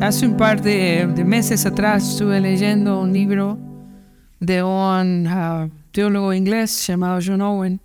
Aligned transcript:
Hace 0.00 0.26
un 0.26 0.36
par 0.36 0.62
de, 0.62 1.06
meses 1.26 1.66
atrás 1.66 2.12
estuve 2.12 2.40
leyendo 2.40 3.00
un 3.00 3.12
libro 3.12 3.58
de 4.38 4.62
un 4.62 5.26
uh, 5.26 5.68
teólogo 5.90 6.32
inglés 6.32 6.86
llamado 6.86 7.18
John 7.22 7.40
Owen. 7.40 7.80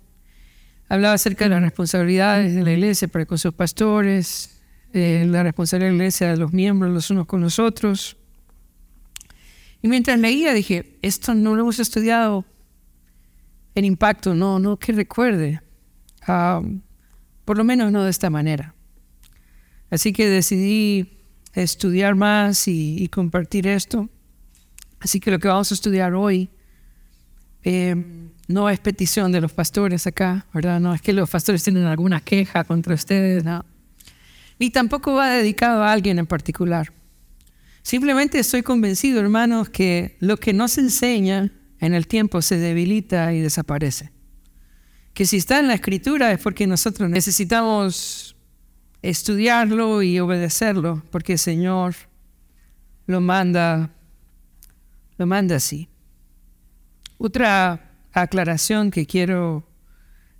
Hablaba 0.88 1.14
acerca 1.14 1.46
de 1.46 1.50
las 1.50 1.62
responsabilidades 1.62 2.54
de 2.54 2.62
la 2.62 2.72
iglesia 2.72 3.08
para 3.08 3.26
con 3.26 3.36
sus 3.36 3.52
pastores, 3.52 4.60
eh, 4.92 5.26
la 5.28 5.42
responsabilidad 5.42 5.88
de 5.90 5.96
la 5.96 6.04
iglesia 6.04 6.30
de 6.30 6.36
los 6.36 6.52
miembros 6.52 6.92
los 6.92 7.10
unos 7.10 7.26
con 7.26 7.40
los 7.40 7.58
otros. 7.58 8.16
Y 9.82 9.88
mientras 9.88 10.16
leía 10.16 10.54
dije, 10.54 10.96
esto 11.02 11.34
no 11.34 11.56
lo 11.56 11.62
hemos 11.62 11.80
estudiado 11.80 12.44
en 13.74 13.84
impacto, 13.84 14.36
no, 14.36 14.60
no 14.60 14.76
que 14.76 14.92
recuerde, 14.92 15.60
um, 16.28 16.80
por 17.44 17.58
lo 17.58 17.64
menos 17.64 17.90
no 17.90 18.04
de 18.04 18.10
esta 18.10 18.30
manera. 18.30 18.72
Así 19.90 20.12
que 20.12 20.28
decidí 20.28 21.14
estudiar 21.54 22.14
más 22.14 22.66
y, 22.68 23.08
compartir 23.08 23.66
esto. 23.66 24.08
Así 25.00 25.20
que 25.20 25.30
lo 25.30 25.38
que 25.38 25.48
vamos 25.48 25.70
a 25.70 25.74
estudiar 25.74 26.14
hoy 26.14 26.48
eh, 27.62 27.94
no 28.48 28.68
es 28.68 28.80
petición 28.80 29.32
de 29.32 29.40
los 29.40 29.52
pastores 29.52 30.06
acá, 30.06 30.46
¿verdad? 30.52 30.80
No 30.80 30.94
es 30.94 31.00
que 31.00 31.12
los 31.12 31.30
pastores 31.30 31.62
tienen 31.62 31.84
alguna 31.84 32.20
queja 32.20 32.64
contra 32.64 32.94
ustedes, 32.94 33.44
no. 33.44 33.64
Ni 34.58 34.70
tampoco 34.70 35.14
va 35.14 35.30
dedicado 35.30 35.82
a 35.82 35.92
alguien 35.92 36.18
en 36.18 36.26
particular. 36.26 36.92
Simplemente 37.82 38.38
estoy 38.38 38.62
convencido, 38.62 39.20
hermanos, 39.20 39.68
que 39.68 40.16
lo 40.20 40.38
que 40.38 40.52
no 40.52 40.68
se 40.68 40.80
enseña 40.80 41.52
en 41.80 41.92
el 41.92 42.06
tiempo 42.06 42.40
se 42.40 42.56
debilita 42.56 43.34
y 43.34 43.40
desaparece. 43.40 44.10
Que 45.12 45.26
si 45.26 45.36
está 45.36 45.60
en 45.60 45.68
la 45.68 45.74
escritura 45.74 46.32
es 46.32 46.40
porque 46.40 46.66
nosotros 46.66 47.10
necesitamos 47.10 48.33
estudiarlo 49.04 50.02
y 50.02 50.18
obedecerlo, 50.18 51.02
porque 51.10 51.34
el 51.34 51.38
Señor 51.38 51.94
lo 53.06 53.20
manda, 53.20 53.90
lo 55.18 55.26
manda 55.26 55.56
así. 55.56 55.88
Otra 57.18 57.92
aclaración 58.12 58.90
que 58.90 59.04
quiero 59.04 59.68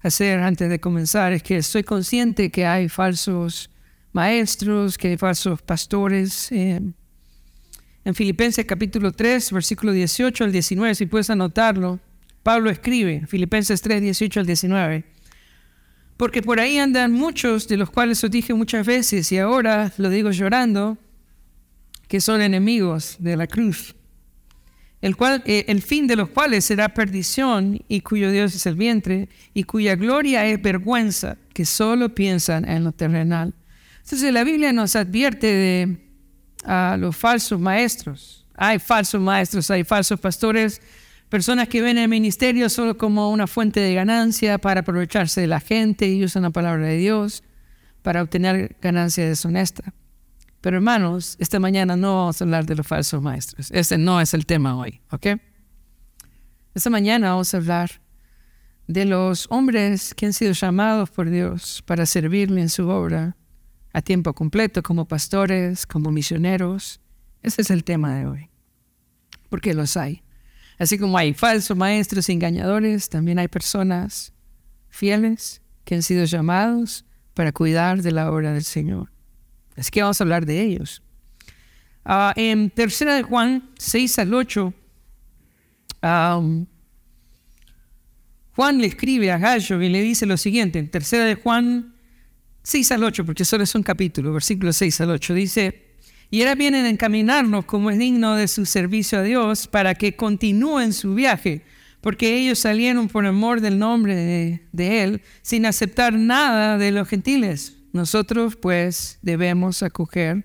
hacer 0.01 0.41
antes 0.41 0.71
de 0.71 0.81
comenzar 0.81 1.35
es 1.35 1.43
que 1.43 1.59
estoy 1.59 1.85
consciente 1.85 2.51
que 2.51 2.65
hay 2.65 2.89
falsos 2.89 3.71
maestros, 4.13 4.97
que 4.97 5.09
hay 5.09 5.17
falsos 5.19 5.61
pastores. 5.61 6.51
en 6.51 6.95
Filipenses 8.15 8.65
capítulo 8.65 9.13
3, 9.13 9.53
versículo 9.53 9.93
18 9.93 10.43
al 10.43 10.53
19, 10.53 10.95
si 10.95 11.05
puedes 11.05 11.29
anotarlo, 11.29 12.01
Pablo 12.43 12.71
escribe, 12.71 13.27
Filipenses 13.27 13.83
3, 13.83 14.01
18 14.01 14.41
al 14.41 14.47
19. 14.47 15.05
Porque 16.25 16.41
por 16.41 16.59
ahí 16.59 16.79
andan 16.79 17.13
muchos, 17.13 17.69
de 17.69 17.77
los 17.77 17.91
cuales 17.91 18.25
os 18.25 18.31
dije 18.31 18.55
muchas 18.55 18.87
veces, 18.87 19.31
y 19.31 19.37
ahora 19.37 19.93
lo 19.99 20.09
digo 20.09 20.31
llorando, 20.31 20.97
que 22.09 22.19
son 22.19 22.41
enemigos 22.41 23.17
de 23.19 23.37
la 23.37 23.47
cruz, 23.47 23.95
el, 25.03 25.17
cual, 25.17 25.43
eh, 25.45 25.67
el 25.69 25.83
fin 25.83 26.07
de 26.07 26.17
los 26.17 26.31
cuales 26.31 26.65
será 26.65 26.95
perdición, 26.95 27.79
y 27.89 28.01
cuyo 28.01 28.31
Dios 28.31 28.55
es 28.55 28.65
el 28.65 28.75
vientre, 28.75 29.29
y 29.53 29.65
cuya 29.65 29.97
gloria 29.97 30.47
es 30.47 30.63
vergüenza, 30.63 31.37
que 31.53 31.67
solo 31.67 32.15
piensan 32.15 32.67
en 32.67 32.85
lo 32.85 32.93
terrenal. 32.93 33.53
Entonces 34.03 34.33
la 34.33 34.45
Biblia 34.45 34.73
nos 34.73 34.97
advierte 34.97 35.47
de 35.47 35.99
a 36.65 36.97
los 36.99 37.15
falsos 37.15 37.61
maestros. 37.61 38.47
Hay 38.55 38.79
falsos 38.79 39.21
maestros, 39.21 39.71
hay 39.71 39.85
falsos 39.85 40.19
pastores 40.19 40.81
Personas 41.35 41.67
que 41.67 41.83
ven 41.83 41.99
el 41.99 42.09
ministerio 42.09 42.69
solo 42.69 42.97
como 42.97 43.33
una 43.33 43.49
fuente 43.49 43.81
de 43.81 43.93
ganancia 43.93 44.57
para 44.59 44.83
aprovecharse 44.83 45.41
de 45.41 45.49
la 45.49 45.59
gente 45.59 46.07
y 46.07 46.23
usan 46.23 46.45
la 46.45 46.51
palabra 46.51 46.87
de 46.87 46.97
Dios 46.97 47.43
para 48.03 48.23
obtener 48.23 48.77
ganancia 48.81 49.29
deshonesta. 49.29 49.93
Pero 50.61 50.77
hermanos, 50.77 51.35
esta 51.41 51.59
mañana 51.59 51.97
no 51.97 52.19
vamos 52.19 52.41
a 52.41 52.45
hablar 52.45 52.67
de 52.67 52.77
los 52.77 52.87
falsos 52.87 53.21
maestros. 53.21 53.69
Ese 53.73 53.99
no 53.99 54.21
es 54.21 54.33
el 54.33 54.47
tema 54.47 54.77
hoy, 54.77 55.01
¿ok? 55.11 55.27
Esta 56.73 56.89
mañana 56.89 57.31
vamos 57.31 57.53
a 57.53 57.57
hablar 57.57 57.91
de 58.87 59.05
los 59.05 59.49
hombres 59.51 60.15
que 60.15 60.27
han 60.27 60.33
sido 60.35 60.53
llamados 60.53 61.11
por 61.11 61.31
Dios 61.31 61.83
para 61.85 62.07
servirle 62.07 62.61
en 62.61 62.69
su 62.69 62.89
obra 62.89 63.37
a 63.93 64.03
tiempo 64.03 64.35
completo, 64.35 64.85
como 64.85 65.09
pastores, 65.09 65.85
como 65.85 66.13
misioneros. 66.13 67.01
Ese 67.43 67.63
es 67.63 67.71
el 67.73 67.83
tema 67.83 68.15
de 68.15 68.27
hoy. 68.27 68.51
Porque 69.49 69.75
los 69.75 69.97
hay. 69.97 70.24
Así 70.79 70.99
como 70.99 71.17
hay 71.17 71.35
falsos 71.35 71.77
maestros 71.77 72.29
engañadores, 72.29 73.09
también 73.09 73.39
hay 73.39 73.49
personas 73.49 74.33
fieles 74.89 75.63
que 75.85 75.95
han 75.95 76.03
sido 76.03 76.25
llamados 76.25 77.05
para 77.35 77.53
cuidar 77.53 78.03
de 78.03 78.13
la 78.13 78.31
obra 78.31 78.53
del 78.53 78.65
Señor. 78.65 79.11
Así 79.77 79.91
que 79.91 80.03
vamos 80.03 80.21
a 80.21 80.25
hablar 80.25 80.47
de 80.47 80.61
ellos. 80.61 81.03
Ah, 82.05 82.33
en 82.37 82.71
tercera 82.71 83.15
de 83.15 83.23
Juan 83.23 83.71
6 83.79 84.19
al 84.19 84.35
8, 84.35 84.75
Juan 88.55 88.79
le 88.79 88.87
escribe 88.87 89.33
a 89.33 89.39
Gallo 89.39 89.81
y 89.81 89.89
le 89.89 90.03
dice 90.03 90.27
lo 90.27 90.37
siguiente, 90.37 90.79
en 90.79 90.91
tercera 90.91 91.25
de 91.25 91.35
Juan 91.35 91.95
6 92.63 92.93
al 92.93 93.05
8, 93.05 93.25
porque 93.25 93.45
solo 93.45 93.65
es 93.65 93.75
un 93.75 93.83
capítulo, 93.83 94.33
versículo 94.33 94.73
6 94.73 95.01
al 95.01 95.11
8, 95.11 95.35
dice, 95.35 95.94
y 96.31 96.41
ahora 96.41 96.55
vienen 96.55 96.85
a 96.85 96.91
encaminarnos 96.91 97.65
como 97.65 97.91
es 97.91 97.99
digno 97.99 98.35
de 98.35 98.49
su 98.49 98.67
servicio 98.67 99.19
a 99.19 99.23
Dios 99.23 99.67
para 99.67 99.95
que 99.95 100.17
continúen 100.17 100.93
su 100.93 101.15
viaje, 101.15 101.63
porque 102.01 102.37
ellos 102.37 102.59
salieron 102.59 103.09
por 103.09 103.25
amor 103.25 103.61
del 103.61 103.79
nombre 103.79 104.61
de, 104.73 105.03
Él 105.03 105.23
sin 105.43 105.67
aceptar 105.67 106.13
nada 106.13 106.77
de 106.77 106.91
los 106.91 107.09
gentiles. 107.09 107.77
Nosotros 107.93 108.57
pues 108.57 109.19
debemos 109.23 109.83
acoger 109.83 110.45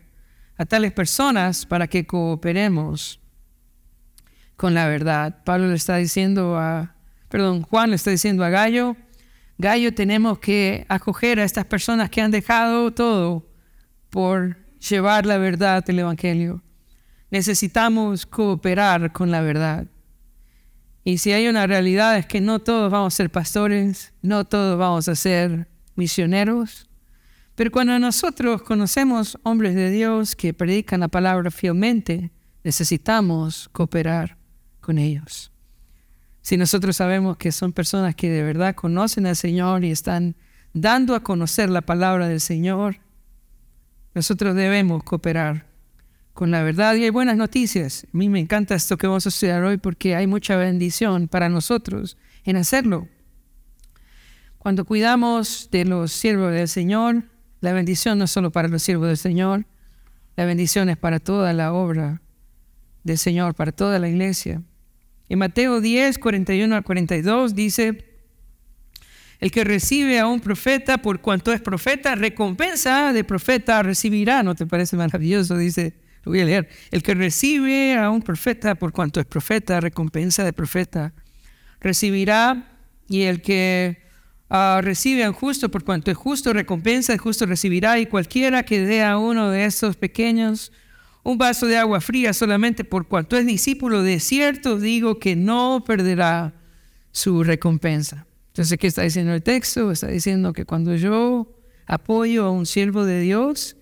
a 0.58 0.66
tales 0.66 0.92
personas 0.92 1.66
para 1.66 1.88
que 1.88 2.06
cooperemos 2.06 3.20
con 4.56 4.74
la 4.74 4.88
verdad. 4.88 5.44
Pablo 5.44 5.68
le 5.68 5.76
está 5.76 5.98
diciendo 5.98 6.58
a, 6.58 6.96
perdón, 7.30 7.64
Juan 7.64 7.90
le 7.90 7.96
está 7.96 8.12
diciendo 8.12 8.44
a 8.44 8.50
Gallo, 8.50 8.96
Gallo 9.58 9.94
tenemos 9.94 10.40
que 10.40 10.86
acoger 10.88 11.40
a 11.40 11.44
estas 11.44 11.66
personas 11.66 12.10
que 12.10 12.22
han 12.22 12.32
dejado 12.32 12.94
todo 12.94 13.46
por 14.10 14.58
llevar 14.80 15.26
la 15.26 15.38
verdad 15.38 15.84
del 15.84 16.00
Evangelio. 16.00 16.64
Necesitamos 17.32 18.26
cooperar 18.26 19.12
con 19.12 19.32
la 19.32 19.42
verdad. 19.42 19.88
Y 21.04 21.18
si 21.20 21.32
hay 21.32 21.48
una 21.48 21.68
realidad 21.68 22.18
es 22.18 22.26
que 22.26 22.42
no 22.42 22.60
todos 22.60 22.92
vamos 22.92 23.14
a 23.14 23.18
ser 23.18 23.32
pastores, 23.32 24.14
no 24.22 24.46
todos 24.46 24.78
vamos 24.78 25.08
a 25.08 25.16
ser 25.16 25.68
misioneros, 25.96 26.90
pero 27.60 27.72
cuando 27.72 28.00
nosotros 28.00 28.62
conocemos 28.62 29.38
hombres 29.44 29.76
de 29.76 29.92
Dios 29.92 30.34
que 30.36 30.54
predican 30.54 31.02
la 31.02 31.10
palabra 31.10 31.52
fielmente, 31.52 32.32
necesitamos 32.64 33.68
cooperar 33.74 34.38
con 34.80 34.98
ellos. 34.98 35.52
Si 36.42 36.56
nosotros 36.56 36.96
sabemos 36.96 37.36
que 37.36 37.52
son 37.52 37.74
personas 37.74 38.16
que 38.16 38.30
de 38.30 38.44
verdad 38.44 38.76
conocen 38.76 39.28
al 39.28 39.36
Señor 39.36 39.84
y 39.84 39.92
están 39.92 40.38
dando 40.74 41.16
a 41.16 41.20
conocer 41.22 41.70
la 41.70 41.82
palabra 41.82 42.30
del 42.30 42.40
Señor, 42.40 43.02
nosotros 44.14 44.56
debemos 44.56 45.04
cooperar 45.04 45.66
con 46.34 46.52
la 46.52 46.64
verdad 46.64 46.96
y 46.96 47.04
hay 47.04 47.10
buenas 47.10 47.38
noticias. 47.38 48.06
A 48.14 48.18
mí 48.18 48.30
me 48.30 48.40
encanta 48.40 48.76
esto 48.76 48.98
que 48.98 49.08
vamos 49.08 49.26
a 49.26 49.30
estudiar 49.30 49.64
hoy 49.64 49.78
porque 49.78 50.16
hay 50.16 50.26
mucha 50.26 50.56
bendición 50.56 51.28
para 51.28 51.50
nosotros 51.50 52.18
en 52.44 52.56
hacerlo. 52.56 53.08
Cuando 54.58 54.86
cuidamos 54.86 55.70
de 55.72 55.86
los 55.86 56.12
siervos 56.12 56.52
del 56.52 56.68
Señor, 56.68 57.24
la 57.62 57.74
bendición 57.74 58.18
no 58.18 58.26
es 58.26 58.32
solo 58.32 58.52
para 58.52 58.68
los 58.68 58.84
siervos 58.84 59.08
del 59.08 59.18
Señor, 59.18 59.66
la 60.36 60.46
bendición 60.46 60.90
es 60.90 60.98
para 60.98 61.20
toda 61.20 61.54
la 61.54 61.74
obra 61.74 62.22
del 63.04 63.18
Señor, 63.18 63.54
para 63.56 63.72
toda 63.72 64.00
la 64.00 64.08
iglesia. 64.10 64.62
En 65.28 65.40
Mateo 65.40 65.82
10, 65.82 66.18
41 66.20 66.76
al 66.76 66.84
42 66.84 67.54
dice, 67.54 68.09
el 69.40 69.52
que 69.52 69.64
recibe 69.64 70.20
a 70.20 70.28
un 70.28 70.42
profeta 70.42 70.98
por 70.98 71.22
cuanto 71.22 71.54
es 71.54 71.62
profeta, 71.62 72.16
recompensa 72.16 73.14
de 73.14 73.24
profeta 73.24 73.82
recibirá. 73.82 74.44
¿No 74.44 74.54
te 74.54 74.66
parece 74.66 74.98
maravilloso? 74.98 75.58
Dice, 75.58 75.94
lo 76.26 76.32
voy 76.32 76.42
a 76.42 76.46
leer. 76.46 76.70
El 76.92 77.02
que 77.04 77.14
recibe 77.14 77.96
a 77.96 78.10
un 78.10 78.22
profeta 78.22 78.76
por 78.76 78.92
cuanto 78.92 79.20
es 79.20 79.26
profeta, 79.26 79.80
recompensa 79.80 80.44
de 80.44 80.52
profeta 80.52 81.14
recibirá. 81.80 82.76
Y 83.08 83.24
el 83.24 83.42
que 83.42 84.04
ah, 84.50 84.82
recibe 84.84 85.24
a 85.24 85.30
un 85.30 85.36
justo 85.36 85.70
por 85.70 85.86
cuanto 85.86 86.12
es 86.12 86.18
justo, 86.18 86.52
recompensa 86.52 87.14
de 87.14 87.20
justo 87.20 87.46
recibirá. 87.46 87.98
Y 87.98 88.08
cualquiera 88.08 88.64
que 88.64 88.82
dé 88.82 89.04
a 89.04 89.18
uno 89.18 89.50
de 89.52 89.64
estos 89.64 89.96
pequeños 89.96 90.74
un 91.24 91.38
vaso 91.38 91.66
de 91.66 91.78
agua 91.78 92.02
fría 92.02 92.34
solamente 92.34 92.84
por 92.84 93.08
cuanto 93.08 93.38
es 93.38 93.46
discípulo 93.46 94.04
de 94.04 94.20
cierto, 94.20 94.80
digo 94.80 95.20
que 95.20 95.36
no 95.36 95.84
perderá 95.86 96.54
su 97.12 97.44
recompensa. 97.44 98.26
Entonces, 98.50 98.78
¿qué 98.78 98.88
está 98.88 99.04
diciendo 99.04 99.34
el 99.34 99.42
texto? 99.42 99.92
Está 99.92 100.08
diciendo 100.08 100.54
que 100.54 100.66
cuando 100.66 100.96
yo 100.96 101.56
apoyo 101.86 102.46
a 102.46 102.52
un 102.52 102.66
siervo 102.66 103.06
de 103.06 103.22
Dios, 103.22 103.78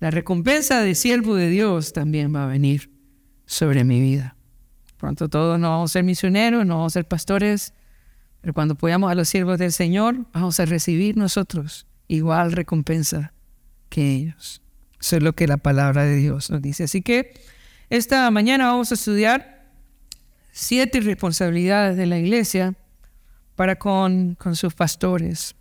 la 0.00 0.10
recompensa 0.10 0.80
de 0.80 0.94
siervo 0.94 1.34
de 1.34 1.48
Dios 1.48 1.92
también 1.92 2.34
va 2.34 2.44
a 2.44 2.46
venir 2.48 2.90
sobre 3.46 3.84
mi 3.84 4.00
vida. 4.00 4.36
Pronto 4.96 5.28
todos 5.28 5.58
no 5.58 5.70
vamos 5.70 5.90
a 5.90 5.92
ser 5.94 6.04
misioneros, 6.04 6.64
no 6.64 6.76
vamos 6.76 6.92
a 6.92 6.98
ser 7.00 7.06
pastores, 7.06 7.74
pero 8.40 8.54
cuando 8.54 8.74
apoyamos 8.74 9.10
a 9.10 9.14
los 9.14 9.28
siervos 9.28 9.58
del 9.58 9.72
Señor, 9.72 10.26
vamos 10.32 10.58
a 10.60 10.64
recibir 10.64 11.16
nosotros 11.16 11.86
igual 12.08 12.52
recompensa 12.52 13.32
que 13.88 14.14
ellos. 14.14 14.62
Eso 15.00 15.16
es 15.16 15.22
lo 15.22 15.34
que 15.34 15.46
la 15.46 15.56
palabra 15.56 16.04
de 16.04 16.16
Dios 16.16 16.50
nos 16.50 16.62
dice. 16.62 16.84
Así 16.84 17.02
que 17.02 17.34
esta 17.90 18.30
mañana 18.30 18.66
vamos 18.66 18.90
a 18.90 18.94
estudiar 18.94 19.68
siete 20.52 21.00
responsabilidades 21.00 21.96
de 21.96 22.06
la 22.06 22.18
iglesia 22.18 22.74
para 23.56 23.76
con, 23.76 24.34
con 24.34 24.56
sus 24.56 24.74
pastores. 24.74 25.54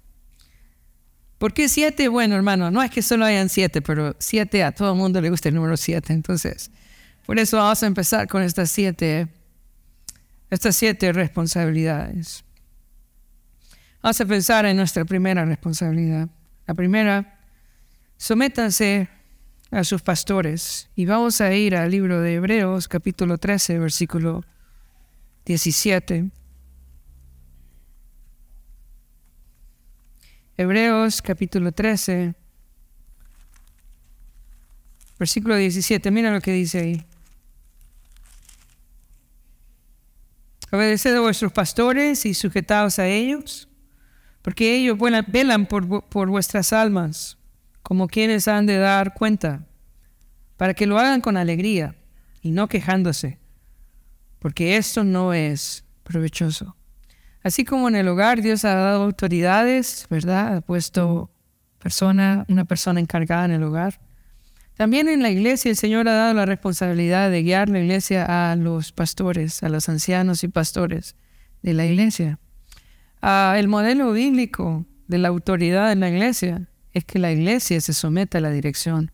¿Por 1.37 1.53
qué 1.53 1.67
siete? 1.67 2.07
Bueno, 2.07 2.35
hermano, 2.35 2.71
no 2.71 2.81
es 2.81 2.89
que 2.89 3.01
solo 3.01 3.25
hayan 3.25 3.49
siete, 3.49 3.81
pero 3.81 4.15
siete 4.19 4.63
a 4.63 4.71
todo 4.71 4.93
el 4.93 4.97
mundo 4.97 5.19
le 5.19 5.29
gusta 5.29 5.49
el 5.49 5.55
número 5.55 5.75
siete. 5.75 6.13
Entonces, 6.13 6.71
por 7.25 7.37
eso 7.37 7.57
vamos 7.57 7.83
a 7.83 7.85
empezar 7.85 8.27
con 8.27 8.41
estas 8.43 8.71
siete, 8.71 9.27
estas 10.49 10.75
siete 10.75 11.11
responsabilidades. 11.11 12.43
Vamos 14.01 14.19
a 14.21 14.25
pensar 14.25 14.65
en 14.65 14.77
nuestra 14.77 15.05
primera 15.05 15.45
responsabilidad. 15.45 16.29
La 16.65 16.73
primera, 16.73 17.39
sométanse 18.17 19.09
a 19.71 19.83
sus 19.83 20.01
pastores. 20.01 20.89
Y 20.95 21.05
vamos 21.05 21.41
a 21.41 21.53
ir 21.53 21.75
al 21.75 21.91
libro 21.91 22.21
de 22.21 22.35
Hebreos, 22.35 22.87
capítulo 22.87 23.37
13, 23.37 23.79
versículo 23.79 24.45
17. 25.45 26.29
Hebreos 30.55 31.23
capítulo 31.23 31.71
13, 31.71 32.35
versículo 35.17 35.55
17. 35.55 36.11
Mira 36.11 36.31
lo 36.31 36.41
que 36.41 36.51
dice 36.51 36.79
ahí. 36.79 37.05
Obedeced 40.71 41.15
a 41.15 41.21
vuestros 41.21 41.51
pastores 41.51 42.27
y 42.27 42.35
sujetaos 42.35 42.99
a 42.99 43.07
ellos, 43.07 43.67
porque 44.43 44.75
ellos 44.75 44.95
velan 45.27 45.65
por, 45.65 46.07
por 46.07 46.29
vuestras 46.29 46.71
almas, 46.71 47.39
como 47.81 48.07
quienes 48.07 48.47
han 48.47 48.67
de 48.67 48.77
dar 48.77 49.15
cuenta, 49.15 49.65
para 50.57 50.75
que 50.75 50.85
lo 50.85 50.99
hagan 50.99 51.21
con 51.21 51.35
alegría 51.35 51.95
y 52.43 52.51
no 52.51 52.67
quejándose, 52.67 53.39
porque 54.37 54.77
esto 54.77 55.03
no 55.03 55.33
es 55.33 55.83
provechoso. 56.03 56.75
Así 57.43 57.65
como 57.65 57.89
en 57.89 57.95
el 57.95 58.07
hogar 58.07 58.41
Dios 58.41 58.63
ha 58.63 58.73
dado 58.73 59.03
autoridades, 59.03 60.07
¿verdad? 60.09 60.57
Ha 60.57 60.61
puesto 60.61 61.29
persona, 61.77 62.45
una 62.47 62.63
persona 62.63 63.01
encargada 63.01 63.45
en 63.45 63.51
el 63.51 63.63
hogar. 63.63 63.99
También 64.75 65.07
en 65.07 65.21
la 65.21 65.29
iglesia 65.29 65.69
el 65.69 65.77
Señor 65.77 66.07
ha 66.07 66.13
dado 66.13 66.33
la 66.33 66.45
responsabilidad 66.45 67.29
de 67.29 67.43
guiar 67.43 67.69
la 67.69 67.79
iglesia 67.79 68.51
a 68.51 68.55
los 68.55 68.91
pastores, 68.91 69.61
a 69.61 69.69
los 69.69 69.89
ancianos 69.89 70.43
y 70.43 70.47
pastores 70.47 71.15
de 71.61 71.73
la 71.73 71.85
iglesia. 71.85 72.39
Ah, 73.21 73.55
el 73.57 73.67
modelo 73.67 74.13
bíblico 74.13 74.85
de 75.07 75.17
la 75.17 75.27
autoridad 75.27 75.91
en 75.91 75.99
la 75.99 76.09
iglesia 76.09 76.69
es 76.93 77.05
que 77.05 77.19
la 77.19 77.31
iglesia 77.31 77.81
se 77.81 77.93
someta 77.93 78.37
a 78.37 78.41
la 78.41 78.51
dirección 78.51 79.11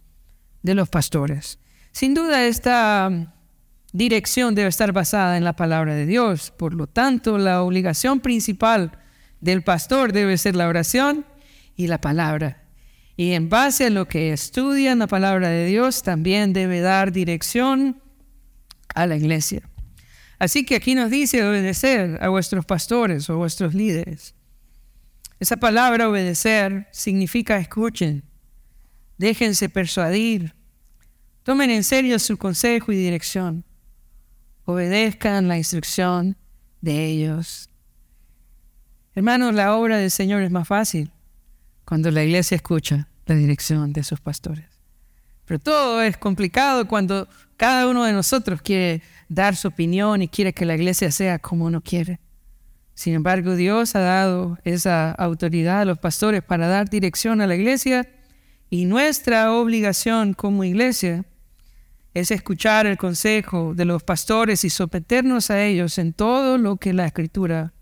de 0.62 0.76
los 0.76 0.88
pastores. 0.88 1.60
Sin 1.92 2.14
duda 2.14 2.46
esta 2.46 3.34
dirección 3.92 4.56
debe 4.56 4.70
estar 4.70 4.92
basada 4.92 5.38
en 5.38 5.44
la 5.44 5.56
palabra 5.56 5.96
de 5.96 6.06
Dios. 6.06 6.52
Por 6.52 6.74
lo 6.74 6.88
tanto, 6.88 7.38
la 7.38 7.64
obligación 7.64 8.20
principal 8.20 9.00
del 9.42 9.64
pastor 9.64 10.14
debe 10.14 10.38
ser 10.38 10.56
la 10.56 10.68
oración 10.68 11.26
y 11.76 11.88
la 11.88 12.02
palabra. 12.02 12.64
Y 13.16 13.34
en 13.34 13.50
base 13.50 13.88
a 13.88 13.90
lo 13.90 14.08
que 14.08 14.32
estudian 14.32 15.00
la 15.00 15.08
palabra 15.08 15.50
de 15.50 15.66
Dios, 15.66 16.04
también 16.04 16.54
debe 16.54 16.82
dar 16.82 17.12
dirección 17.12 18.02
a 18.96 19.08
la 19.08 19.18
iglesia. 19.18 19.62
Así 20.38 20.66
que 20.66 20.76
aquí 20.76 20.96
nos 20.96 21.12
dice 21.12 21.46
obedecer 21.46 22.18
a 22.22 22.30
vuestros 22.30 22.66
pastores 22.66 23.30
o 23.30 23.38
vuestros 23.38 23.74
líderes. 23.74 24.36
Esa 25.40 25.58
palabra 25.58 26.10
obedecer 26.10 26.88
significa 26.92 27.58
escuchen, 27.58 28.24
déjense 29.18 29.68
persuadir, 29.68 30.54
tomen 31.44 31.72
en 31.72 31.84
serio 31.84 32.20
su 32.20 32.38
consejo 32.38 32.92
y 32.92 32.96
dirección 32.96 33.66
obedezcan 34.72 35.48
la 35.48 35.58
instrucción 35.58 36.38
de 36.82 37.06
ellos. 37.06 37.70
Hermanos, 39.16 39.56
la 39.56 39.76
obra 39.76 39.98
del 39.98 40.12
Señor 40.12 40.44
es 40.44 40.52
más 40.52 40.68
fácil 40.68 41.12
cuando 41.86 42.12
la 42.12 42.24
iglesia 42.24 42.56
escucha 42.56 43.08
la 43.26 43.36
dirección 43.36 43.94
de 43.94 44.04
sus 44.04 44.20
pastores. 44.20 44.66
Pero 45.46 45.60
todo 45.60 46.04
es 46.04 46.18
complicado 46.18 46.88
cuando 46.88 47.28
cada 47.58 47.88
uno 47.88 48.04
de 48.04 48.14
nosotros 48.14 48.62
quiere 48.62 49.02
dar 49.28 49.56
su 49.56 49.70
opinión 49.70 50.22
y 50.22 50.28
quiere 50.28 50.54
que 50.54 50.66
la 50.66 50.76
iglesia 50.76 51.12
sea 51.12 51.40
como 51.40 51.66
uno 51.66 51.82
quiere. 51.82 52.20
Sin 52.94 53.16
embargo, 53.16 53.56
Dios 53.56 53.96
ha 53.96 54.02
dado 54.02 54.60
esa 54.64 55.12
autoridad 55.12 55.82
a 55.82 55.86
los 55.86 55.98
pastores 55.98 56.44
para 56.44 56.68
dar 56.68 56.90
dirección 56.90 57.42
a 57.42 57.48
la 57.48 57.56
iglesia 57.56 58.08
y 58.70 58.86
nuestra 58.86 59.52
obligación 59.52 60.34
como 60.34 60.64
iglesia 60.64 61.26
es 62.20 62.32
escuchar 62.32 62.86
el 62.86 62.98
consejo 62.98 63.74
de 63.74 63.86
los 63.86 64.04
pastores 64.04 64.64
y 64.64 64.70
someternos 64.70 65.50
a 65.50 65.64
ellos 65.64 65.98
en 65.98 66.14
todo 66.14 66.58
lo 66.58 66.78
que 66.78 66.94
la 66.94 67.06
escritura 67.06 67.74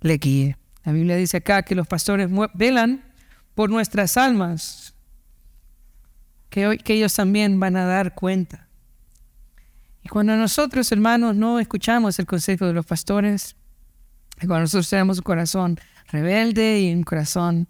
le 0.00 0.18
guíe. 0.18 0.56
La 0.84 0.92
Biblia 0.92 1.16
dice 1.16 1.38
acá 1.38 1.62
que 1.62 1.74
los 1.74 1.86
pastores 1.86 2.28
velan 2.54 3.04
por 3.54 3.70
nuestras 3.70 4.16
almas, 4.16 4.94
que, 6.48 6.78
ellos 6.86 7.14
también 7.14 7.60
van 7.60 7.76
a 7.76 7.84
dar 7.84 8.14
cuenta. 8.14 8.68
Y 10.02 10.08
cuando 10.08 10.34
nosotros, 10.36 10.90
hermanos, 10.92 11.36
no 11.36 11.60
escuchamos 11.60 12.18
el 12.18 12.26
consejo 12.26 12.66
de 12.66 12.72
los 12.72 12.86
pastores, 12.86 13.56
y 14.40 14.46
cuando 14.46 14.60
nosotros 14.60 14.88
tenemos 14.88 15.18
un 15.18 15.24
corazón 15.24 15.78
rebelde 16.10 16.80
y 16.80 16.94
un 16.94 17.02
corazón 17.02 17.68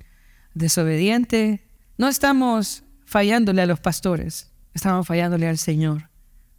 desobediente, 0.55 1.67
no 1.99 2.08
estamos 2.08 2.85
fallándole 3.05 3.62
a 3.62 3.67
los 3.67 3.81
pastores, 3.81 4.50
Estamos 4.75 5.06
fallándole 5.06 5.49
al 5.49 5.58
Señor, 5.58 6.11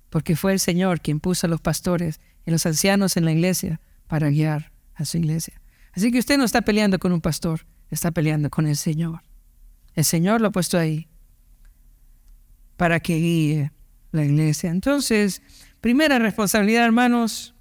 porque 0.09 0.35
fue 0.35 0.53
el 0.53 0.59
Señor 0.59 1.01
quien 1.01 1.19
puso 1.19 1.47
a 1.47 1.49
los 1.49 1.61
pastores 1.61 2.19
y 2.45 2.51
los 2.51 2.65
ancianos 2.65 3.17
en 3.17 3.25
la 3.25 3.31
iglesia 3.31 3.79
para 4.07 4.29
guiar 4.29 4.71
a 4.95 5.05
su 5.05 5.17
iglesia. 5.17 5.61
Así 5.93 6.11
que 6.11 6.19
usted 6.19 6.37
no 6.37 6.43
está 6.43 6.61
peleando 6.61 6.99
con 6.99 7.11
un 7.11 7.21
pastor, 7.21 7.65
está 7.89 8.11
peleando 8.11 8.49
con 8.49 8.67
el 8.67 8.75
Señor. 8.75 9.21
El 9.93 10.05
Señor 10.05 10.41
lo 10.41 10.47
ha 10.47 10.51
puesto 10.51 10.77
ahí 10.77 11.07
para 12.77 12.99
que 12.99 13.15
guíe 13.15 13.71
la 14.11 14.23
iglesia. 14.23 14.69
Entonces, 14.69 15.41
primera 15.81 16.19
responsabilidad, 16.19 16.85
hermanos, 16.85 17.53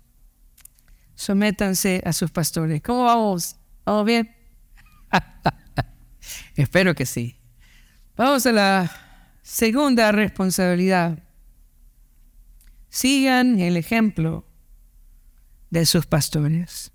sométanse 1.14 2.02
a 2.04 2.12
sus 2.12 2.30
pastores. 2.30 2.80
¿Cómo 2.82 3.04
vamos? 3.04 3.56
¿Vamos 3.84 4.04
bien? 4.04 4.34
Espero 6.56 6.94
que 6.94 7.06
sí. 7.06 7.36
Vamos 8.16 8.46
a 8.46 8.52
la 8.52 9.09
Segunda 9.52 10.12
responsabilidad. 10.12 11.18
Sigan 12.88 13.58
el 13.58 13.76
ejemplo 13.76 14.46
de 15.70 15.86
sus 15.86 16.06
pastores. 16.06 16.92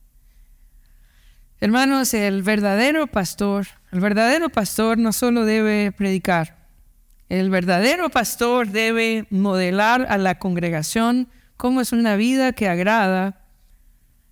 Hermanos, 1.60 2.14
el 2.14 2.44
verdadero 2.44 3.08
pastor, 3.08 3.68
el 3.92 4.00
verdadero 4.00 4.48
pastor 4.48 4.98
no 4.98 5.12
solo 5.12 5.44
debe 5.44 5.92
predicar, 5.92 6.70
el 7.28 7.50
verdadero 7.50 8.10
pastor 8.10 8.70
debe 8.70 9.28
modelar 9.30 10.06
a 10.08 10.18
la 10.18 10.40
congregación 10.40 11.28
cómo 11.58 11.82
es 11.82 11.92
una 11.92 12.16
vida 12.16 12.54
que 12.54 12.70
agrada 12.70 13.50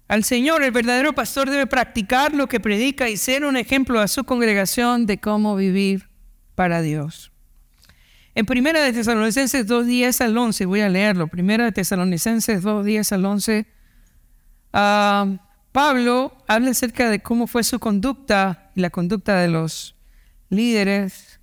al 0.08 0.24
Señor. 0.24 0.64
El 0.64 0.72
verdadero 0.72 1.12
pastor 1.12 1.50
debe 1.50 1.68
practicar 1.68 2.34
lo 2.34 2.48
que 2.48 2.62
predica 2.62 3.10
y 3.10 3.18
ser 3.18 3.44
un 3.44 3.58
ejemplo 3.58 4.00
a 4.00 4.08
su 4.08 4.24
congregación 4.24 5.08
de 5.08 5.20
cómo 5.20 5.58
vivir 5.58 6.08
para 6.56 6.82
Dios. 6.82 7.33
En 8.36 8.46
Primera 8.46 8.82
de 8.82 8.94
Tesalonicenses 8.94 9.68
2, 9.68 9.86
10 9.86 10.22
al 10.22 10.38
11, 10.38 10.66
voy 10.66 10.82
a 10.82 10.90
leerlo. 10.90 11.28
Primera 11.28 11.66
de 11.66 11.72
Tesalonicenses 11.72 12.64
2, 12.64 12.86
10 12.86 13.12
al 13.12 13.26
11. 13.26 13.66
Ah, 14.74 15.38
Pablo 15.72 16.36
habla 16.48 16.72
acerca 16.72 17.10
de 17.10 17.22
cómo 17.22 17.46
fue 17.46 17.64
su 17.64 17.80
conducta 17.80 18.72
y 18.76 18.82
la 18.82 18.90
conducta 18.90 19.40
de 19.40 19.50
los 19.50 19.96
líderes 20.50 21.40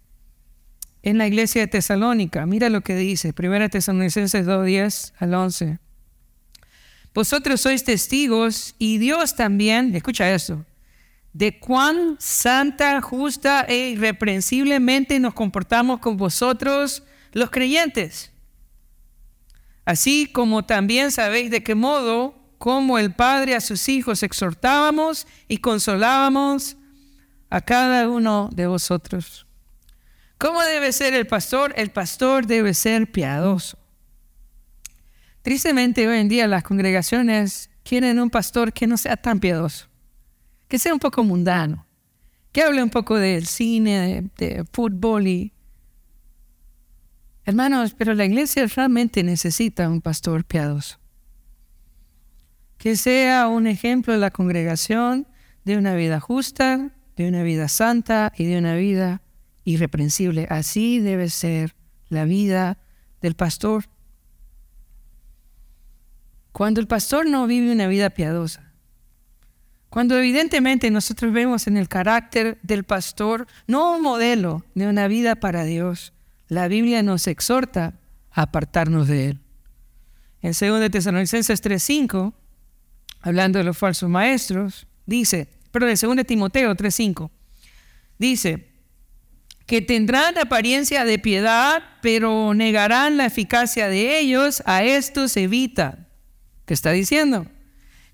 en 1.02 1.18
la 1.18 1.28
iglesia 1.28 1.62
de 1.62 1.68
Tesalónica. 1.68 2.44
Mira 2.47 2.68
lo 2.70 2.80
que 2.80 2.97
dice, 2.97 3.32
Primera 3.32 3.64
de 3.64 3.70
Tesalonicenses 3.70 4.44
2, 4.44 4.66
10 4.66 5.14
al 5.18 5.35
11. 5.35 5.78
Vosotros 7.14 7.61
sois 7.61 7.85
testigos 7.85 8.75
y 8.78 8.99
Dios 8.99 9.35
también, 9.35 9.94
escucha 9.94 10.32
esto, 10.32 10.64
de 11.33 11.59
cuán 11.61 12.17
santa, 12.19 13.01
justa 13.01 13.65
e 13.69 13.91
irreprensiblemente 13.91 15.21
nos 15.21 15.35
comportamos 15.35 16.01
con 16.01 16.17
vosotros 16.17 17.05
los 17.33 17.51
creyentes. 17.51 18.33
Así 19.85 20.27
como 20.27 20.65
también 20.65 21.11
sabéis 21.11 21.51
de 21.51 21.63
qué 21.63 21.75
modo, 21.75 22.35
como 22.59 22.99
el 22.99 23.15
Padre 23.15 23.55
a 23.55 23.61
sus 23.61 23.89
hijos 23.89 24.23
exhortábamos 24.23 25.27
y 25.49 25.59
consolábamos 25.59 26.77
a 27.49 27.61
cada 27.61 28.09
uno 28.09 28.51
de 28.53 28.67
vosotros. 28.67 29.47
¿Cómo 30.37 30.63
debe 30.63 30.93
ser 30.93 31.15
el 31.15 31.27
pastor? 31.27 31.73
El 31.77 31.91
pastor 31.91 32.47
debe 32.47 32.75
ser 32.75 33.11
piadoso. 33.11 33.79
Tristemente 35.43 36.07
hoy 36.07 36.19
en 36.19 36.29
día 36.29 36.47
las 36.47 36.63
congregaciones 36.63 37.71
quieren 37.83 38.21
un 38.21 38.31
pastor 38.31 38.73
que 38.73 38.87
no 38.87 38.97
sea 38.97 39.17
tan 39.17 39.41
piadoso 39.41 39.89
que 40.71 40.79
sea 40.79 40.95
un 40.95 41.00
poco 41.00 41.25
mundano, 41.25 41.85
que 42.53 42.62
hable 42.62 42.81
un 42.81 42.91
poco 42.91 43.17
del 43.17 43.47
cine, 43.47 44.31
de, 44.39 44.65
fútbol 44.73 45.27
y 45.27 45.53
Hermanos, 47.45 47.95
pero 47.99 48.15
la 48.15 48.25
iglesia 48.25 48.65
realmente 48.67 49.25
necesita 49.25 49.89
un 49.89 50.00
pastor 50.00 50.45
piadoso. 50.45 51.00
Que 52.79 52.95
sea 52.95 53.49
un 53.49 53.67
ejemplo 53.67 54.12
de 54.12 54.21
la 54.21 54.31
congregación 54.31 55.27
de 55.65 55.77
una 55.77 55.97
vida 55.97 56.21
justa, 56.21 56.93
de 57.17 57.29
una 57.29 57.43
vida 57.43 57.67
santa 57.67 58.33
y 58.37 58.45
de 58.45 58.57
una 58.57 58.77
vida 58.77 59.23
irreprensible. 59.65 60.47
Así 60.50 61.00
debe 61.00 61.29
ser 61.31 61.75
la 62.09 62.25
vida 62.25 62.79
del 63.21 63.35
pastor. 63.35 63.87
Cuando 66.53 66.81
el 66.81 66.87
pastor 66.87 67.27
no 67.27 67.49
vive 67.49 67.73
una 67.73 67.89
vida 67.89 68.11
piadosa, 68.11 68.70
cuando 69.90 70.16
evidentemente 70.16 70.90
nosotros 70.90 71.32
vemos 71.32 71.66
en 71.66 71.76
el 71.76 71.88
carácter 71.88 72.59
del 72.62 72.85
pastor 72.85 73.49
no 73.66 73.97
un 73.97 74.02
modelo 74.02 74.64
de 74.75 74.87
una 74.87 75.09
vida 75.09 75.35
para 75.35 75.64
Dios, 75.64 76.12
la 76.49 76.68
Biblia 76.68 77.02
nos 77.02 77.26
exhorta 77.26 77.99
a 78.30 78.42
apartarnos 78.42 79.09
de 79.09 79.30
él. 79.30 79.40
En 80.42 80.52
2 80.52 80.90
Tesalonicenses 80.90 81.61
3:5, 81.61 82.32
hablando 83.20 83.59
de 83.59 83.64
los 83.64 83.76
falsos 83.76 84.09
maestros, 84.09 84.87
dice, 85.06 85.49
perdón, 85.73 85.90
en 85.90 86.16
2 86.16 86.25
Timoteo 86.25 86.75
3:5, 86.75 87.30
dice, 88.16 88.68
que 89.66 89.80
tendrán 89.80 90.38
apariencia 90.38 91.04
de 91.04 91.18
piedad, 91.18 91.82
pero 92.00 92.54
negarán 92.54 93.16
la 93.16 93.26
eficacia 93.26 93.88
de 93.88 94.18
ellos, 94.18 94.62
a 94.66 94.82
estos 94.82 95.37
evita. 95.37 96.09
¿Qué 96.64 96.75
está 96.75 96.90
diciendo? 96.90 97.47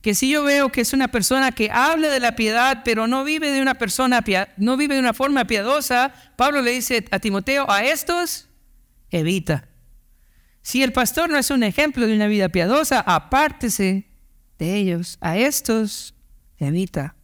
Que 0.07 0.15
si 0.15 0.31
yo 0.31 0.45
veo 0.45 0.71
que 0.71 0.83
es 0.83 0.93
una 0.93 1.09
persona 1.09 1.51
que 1.51 1.69
habla 1.69 2.09
de 2.09 2.21
la 2.21 2.37
piedad, 2.37 2.83
pero 2.85 3.09
no 3.09 3.25
vive 3.25 3.51
de 3.51 3.61
una 3.61 3.75
persona 3.75 4.23
no 4.57 4.77
vive 4.77 4.95
de 4.95 5.01
una 5.01 5.13
forma 5.13 5.47
piadosa, 5.47 6.15
Pablo 6.37 6.63
le 6.63 6.71
dice 6.71 7.05
a 7.11 7.19
Timoteo, 7.19 7.69
a 7.69 7.83
estos 7.83 8.49
evita. 9.11 9.69
Si 10.63 10.85
el 10.85 10.93
pastor 10.93 11.29
no 11.29 11.37
es 11.37 11.51
un 11.51 11.65
ejemplo 11.65 12.07
de 12.07 12.15
una 12.15 12.29
vida 12.29 12.51
piadosa, 12.51 13.01
apártese 13.01 14.07
de 14.61 14.77
ellos. 14.77 15.19
A 15.21 15.39
estos 15.39 16.15
evita. 16.59 17.17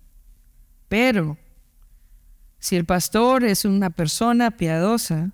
Pero 0.88 1.38
si 2.58 2.74
el 2.74 2.84
pastor 2.84 3.44
es 3.44 3.64
una 3.64 3.90
persona 3.90 4.56
piadosa, 4.56 5.30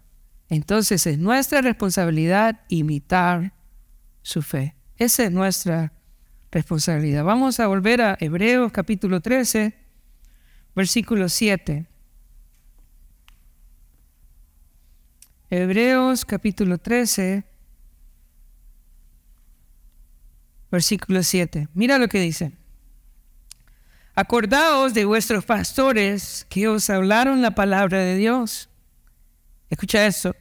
entonces 0.50 1.07
es 1.07 1.17
nuestra 1.17 1.62
responsabilidad 1.62 2.61
imitar 2.69 3.55
su 4.21 4.43
fe. 4.43 4.75
Esa 4.99 5.25
es 5.25 5.33
nuestra 5.33 5.95
responsabilidad. 6.50 7.25
Vamos 7.25 7.61
a 7.61 7.67
volver 7.67 8.00
a 8.00 8.17
Hebreos 8.21 8.73
capítulo 8.73 9.21
13, 9.21 9.75
versículo 10.75 11.28
7. 11.28 11.87
Hebreos 15.50 16.25
capítulo 16.25 16.78
13, 16.78 17.45
versículo 20.71 21.23
7. 21.23 21.69
Mira 21.75 21.99
lo 21.99 22.09
que 22.09 22.21
dice. 22.21 22.52
Acordaos 24.14 24.95
de 24.95 25.05
vuestros 25.05 25.45
pastores 25.45 26.45
que 26.50 26.67
os 26.67 26.90
hablaron 26.90 27.40
la 27.40 27.55
palabra 27.55 27.99
de 27.99 28.17
Dios. 28.17 28.69
Escucha 29.71 30.07
esto. 30.07 30.35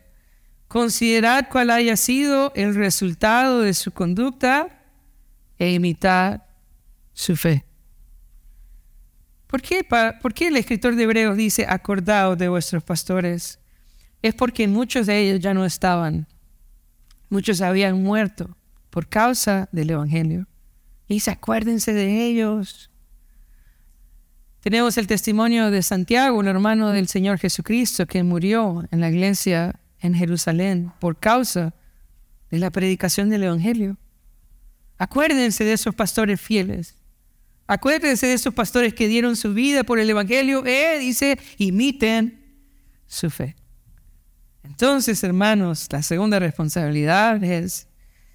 Considerad 0.68 1.48
cuál 1.50 1.70
haya 1.70 1.96
sido 1.96 2.52
el 2.56 2.76
resultado 2.76 3.62
de 3.62 3.74
su 3.74 3.92
conducta 3.92 4.77
e 5.58 5.72
imitad 5.72 6.44
su 7.14 7.36
fe. 7.36 7.66
¿Por 9.48 9.62
qué, 9.62 9.84
¿Por 9.84 10.34
qué 10.34 10.48
el 10.48 10.58
escritor 10.58 10.96
de 10.96 11.04
Hebreos 11.04 11.38
dice 11.38 11.66
acordaos 11.68 12.38
de 12.38 12.50
vuestros 12.50 12.84
pastores? 12.84 13.60
Es 14.22 14.36
porque 14.36 14.68
muchos 14.68 15.08
de 15.08 15.20
ellos 15.20 15.40
ya 15.40 15.54
no 15.54 15.64
estaban. 15.66 16.28
Muchos 17.30 17.62
habían 17.62 18.04
muerto 18.04 18.58
por 18.90 19.08
causa 19.08 19.70
del 19.72 19.92
Evangelio. 19.92 20.48
Y 21.08 21.16
dice, 21.16 21.32
acuérdense 21.32 21.94
de 21.94 22.26
ellos. 22.26 22.92
Tenemos 24.60 24.98
el 24.98 25.08
testimonio 25.08 25.72
de 25.72 25.82
Santiago, 25.82 26.38
un 26.38 26.48
hermano 26.48 26.92
del 26.92 27.08
Señor 27.08 27.38
Jesucristo, 27.38 28.06
que 28.06 28.24
murió 28.24 28.84
en 28.92 29.00
la 29.00 29.10
iglesia 29.10 29.80
en 30.00 30.14
Jerusalén 30.14 30.92
por 31.00 31.20
causa 31.20 31.74
de 32.52 32.60
la 32.60 32.70
predicación 32.70 33.30
del 33.30 33.44
Evangelio. 33.44 33.98
Acuérdense 34.98 35.64
de 35.64 35.74
esos 35.74 35.94
pastores 35.94 36.40
fieles. 36.40 36.96
Acuérdense 37.68 38.28
de 38.28 38.34
esos 38.34 38.54
pastores 38.54 38.94
que 38.94 39.08
dieron 39.08 39.36
su 39.36 39.54
vida 39.54 39.84
por 39.84 40.00
el 40.00 40.10
Evangelio. 40.10 40.66
Eh, 40.66 41.00
dice, 41.00 41.38
imiten 41.58 42.58
su 43.08 43.30
fe. 43.30 43.56
Entonces, 44.64 45.24
hermanos, 45.24 45.88
la 45.92 46.02
segunda 46.02 46.40
responsabilidad 46.40 47.44
es 47.44 47.88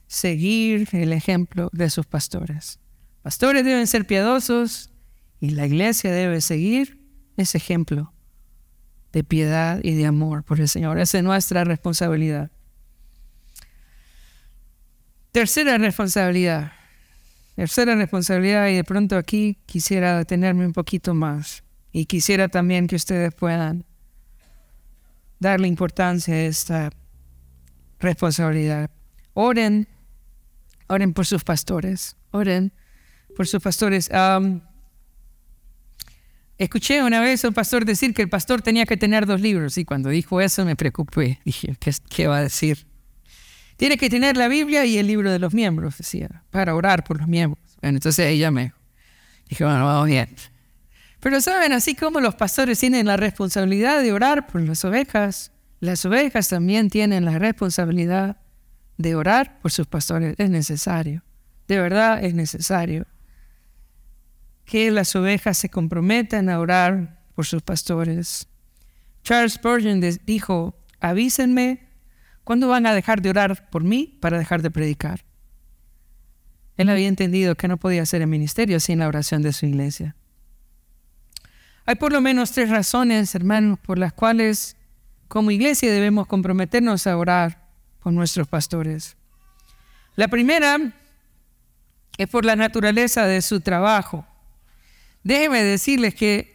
seguir 0.07 0.89
el 0.93 1.13
ejemplo 1.13 1.69
de 1.73 1.91
sus 1.91 2.07
pastores. 2.07 2.79
Pastores 3.23 3.65
deben 3.65 3.87
ser 3.87 4.07
piadosos, 4.07 4.93
y 5.43 5.51
la 5.51 5.67
iglesia 5.67 6.13
debe 6.13 6.41
seguir 6.41 7.01
ese 7.37 7.59
ejemplo 7.59 8.15
de 9.13 9.25
piedad 9.25 9.81
y 9.83 9.95
de 9.95 10.07
amor 10.07 10.45
por 10.45 10.61
el 10.61 10.69
Señor. 10.69 11.01
Esa 11.01 11.19
es 11.19 11.25
nuestra 11.25 11.65
responsabilidad. 11.65 12.53
Tercera 15.33 15.79
responsabilidad. 15.79 16.73
Tercera 17.57 17.95
responsabilidad 17.97 18.69
y 18.69 18.77
de 18.77 18.85
pronto 18.85 19.17
aquí 19.17 19.59
quisiera 19.65 20.19
detenerme 20.19 20.67
un 20.67 20.75
poquito 20.75 21.15
más 21.15 21.65
y 21.91 22.05
quisiera 22.05 22.49
también 22.49 22.87
que 22.87 22.97
ustedes 22.97 23.35
puedan 23.35 23.85
darle 25.39 25.69
importancia 25.69 26.35
a 26.35 26.43
esta 26.43 26.91
responsabilidad. 27.99 28.91
Oren, 29.33 29.89
oren 30.89 31.15
por 31.15 31.25
sus 31.25 31.45
pastores, 31.45 32.17
oren 32.31 32.73
por 33.35 33.47
sus 33.47 33.63
pastores. 33.63 34.11
Escuché 36.59 37.03
una 37.03 37.21
vez 37.21 37.43
a 37.45 37.49
un 37.49 37.55
pastor 37.55 37.87
decir 37.87 38.13
que 38.13 38.23
el 38.23 38.29
pastor 38.29 38.61
tenía 38.61 38.85
que 38.85 38.99
tener 38.99 39.27
dos 39.27 39.41
libros 39.41 39.79
y 39.79 39.85
cuando 39.87 40.11
dijo 40.11 40.43
eso 40.43 40.65
me 40.67 40.77
preocupé. 40.77 41.41
Dije, 41.45 41.75
¿qué, 42.09 42.27
va 42.27 42.37
a 42.39 42.43
decir? 42.43 42.92
Tiene 43.83 43.99
que 43.99 44.09
tener 44.09 44.37
la 44.37 44.47
Biblia 44.47 44.85
y 44.85 44.97
el 44.99 45.09
libro 45.09 45.33
de 45.33 45.41
los 45.41 45.53
miembros, 45.53 45.99
decía, 45.99 46.45
para 46.51 46.77
orar 46.77 47.03
por 47.03 47.19
los 47.19 47.27
miembros. 47.27 47.61
Bueno, 47.81 47.97
entonces 47.97 48.29
ella 48.29 48.53
me 48.53 48.73
dije, 49.49 49.65
bueno, 49.65 49.85
vamos 49.85 50.07
bien. 50.07 50.37
Pero 51.19 51.41
saben, 51.41 51.73
así 51.73 51.97
como 51.97 52.21
los 52.21 52.37
pastores 52.37 52.79
tienen 52.79 53.07
la 53.07 53.17
responsabilidad 53.17 54.01
de 54.01 54.13
orar 54.13 54.47
por 54.47 54.61
las 54.61 54.85
ovejas, 54.85 55.51
las 55.81 56.05
ovejas 56.05 56.49
también 56.49 56.91
tienen 56.91 57.25
la 57.25 57.41
responsabilidad 57.41 58.37
de 58.99 59.17
orar 59.17 59.59
por 59.59 59.73
sus 59.73 59.89
pastores. 59.89 60.37
Es 60.39 60.49
necesario, 60.49 61.25
de 61.67 61.81
verdad 61.81 62.23
es 62.23 62.35
necesario 62.35 63.09
que 64.65 64.93
las 64.93 65.17
ovejas 65.17 65.59
se 65.59 65.71
comprometan 65.71 66.49
a 66.51 66.61
orar 66.61 67.21
por 67.35 67.47
sus 67.47 67.63
pastores. 67.63 68.47
Charles 69.25 69.55
Spurgeon 69.55 70.01
dijo, 70.25 70.79
avísenme 71.01 71.92
cuándo 72.45 72.69
van 72.69 72.87
a 72.87 72.95
dejar 72.95 73.23
de 73.23 73.31
orar 73.31 73.71
por 73.71 73.85
mí 73.85 74.19
para 74.21 74.39
dejar 74.39 74.63
de 74.63 74.71
predicar. 74.71 75.25
Él 76.77 76.89
había 76.89 77.09
entendido 77.09 77.55
que 77.55 77.69
no 77.69 77.77
podía 77.77 78.03
hacer 78.03 78.23
el 78.23 78.29
ministerio 78.29 78.81
sin 78.81 78.99
la 78.99 79.09
oración 79.09 79.43
de 79.43 79.53
su 79.53 79.67
iglesia. 79.67 80.17
Hay 81.85 81.97
por 81.97 82.13
lo 82.13 82.21
menos 82.21 82.53
tres 82.53 82.71
razones, 82.71 83.35
hermanos, 83.35 83.79
por 83.81 83.99
las 83.99 84.13
cuales 84.13 84.77
como 85.29 85.51
iglesia 85.51 85.91
debemos 85.91 86.27
comprometernos 86.27 87.07
a 87.07 87.17
orar 87.17 87.69
por 88.01 88.13
nuestros 88.13 88.49
pastores. 88.49 89.17
La 90.15 90.29
primera 90.29 90.93
es 92.19 92.29
por 92.29 92.45
la 92.45 92.57
naturaleza 92.57 93.27
de 93.27 93.43
su 93.43 93.61
trabajo. 93.61 94.27
Déjeme 95.25 95.63
decirles 95.63 96.15
que 96.15 96.53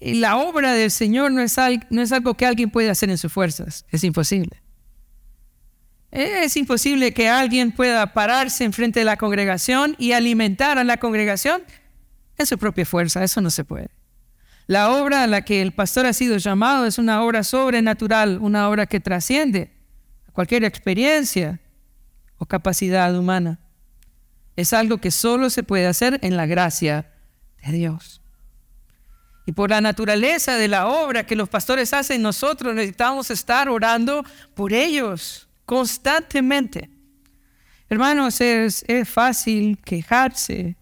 la 0.00 0.36
obra 0.36 0.72
del 0.72 0.90
Señor 0.90 1.32
no 1.32 1.40
es 1.40 2.12
algo 2.12 2.34
que 2.34 2.46
alguien 2.46 2.70
puede 2.70 2.90
hacer 2.90 3.10
en 3.10 3.18
sus 3.18 3.32
fuerzas, 3.32 3.86
es 3.90 4.04
imposible. 4.04 4.65
Es 6.10 6.56
imposible 6.56 7.12
que 7.12 7.28
alguien 7.28 7.72
pueda 7.72 8.12
pararse 8.12 8.64
enfrente 8.64 9.00
de 9.00 9.04
la 9.04 9.16
congregación 9.16 9.96
y 9.98 10.12
alimentar 10.12 10.78
a 10.78 10.84
la 10.84 10.98
congregación 10.98 11.62
en 12.38 12.46
su 12.46 12.58
propia 12.58 12.86
fuerza, 12.86 13.24
eso 13.24 13.40
no 13.40 13.50
se 13.50 13.64
puede. 13.64 13.90
La 14.66 14.90
obra 14.90 15.22
a 15.22 15.26
la 15.26 15.42
que 15.42 15.62
el 15.62 15.72
pastor 15.72 16.06
ha 16.06 16.12
sido 16.12 16.36
llamado 16.38 16.86
es 16.86 16.98
una 16.98 17.22
obra 17.22 17.44
sobrenatural, 17.44 18.38
una 18.40 18.68
obra 18.68 18.86
que 18.86 19.00
trasciende 19.00 19.70
cualquier 20.32 20.64
experiencia 20.64 21.60
o 22.36 22.46
capacidad 22.46 23.16
humana. 23.16 23.58
Es 24.56 24.72
algo 24.72 24.98
que 24.98 25.10
solo 25.10 25.50
se 25.50 25.62
puede 25.62 25.86
hacer 25.86 26.18
en 26.22 26.36
la 26.36 26.46
gracia 26.46 27.12
Dios. 27.72 28.20
Y 29.46 29.52
por 29.52 29.70
la 29.70 29.80
naturaleza 29.80 30.56
de 30.56 30.68
la 30.68 30.88
obra 30.88 31.24
que 31.24 31.36
los 31.36 31.48
pastores 31.48 31.92
hacen, 31.92 32.20
nosotros 32.20 32.74
necesitamos 32.74 33.30
estar 33.30 33.68
orando 33.68 34.24
por 34.54 34.72
ellos 34.72 35.45
constantemente. 35.66 36.88
Hermanos, 37.88 38.40
es, 38.40 38.84
fácil 39.04 39.78
quejarse 39.84 40.76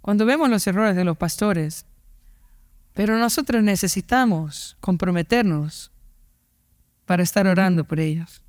cuando 0.00 0.24
vemos 0.24 0.48
los 0.48 0.66
errores 0.66 0.94
de 0.94 1.04
los 1.04 1.16
pastores, 1.16 1.84
pero 2.94 3.18
nosotros 3.18 3.62
necesitamos 3.62 4.76
comprometernos 4.80 5.90
para 7.04 7.22
estar 7.22 7.46
orando 7.46 7.84
por 7.84 7.98
ellos 7.98 8.42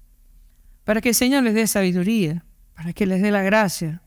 para 0.90 1.02
que 1.02 1.10
el 1.10 1.16
Señor 1.16 1.44
les 1.44 1.54
dé 1.54 1.68
sabiduría, 1.68 2.44
para 2.74 2.94
que 2.94 3.06
les 3.06 3.22
dé 3.22 3.30
la 3.30 3.44
gracia, 3.44 4.02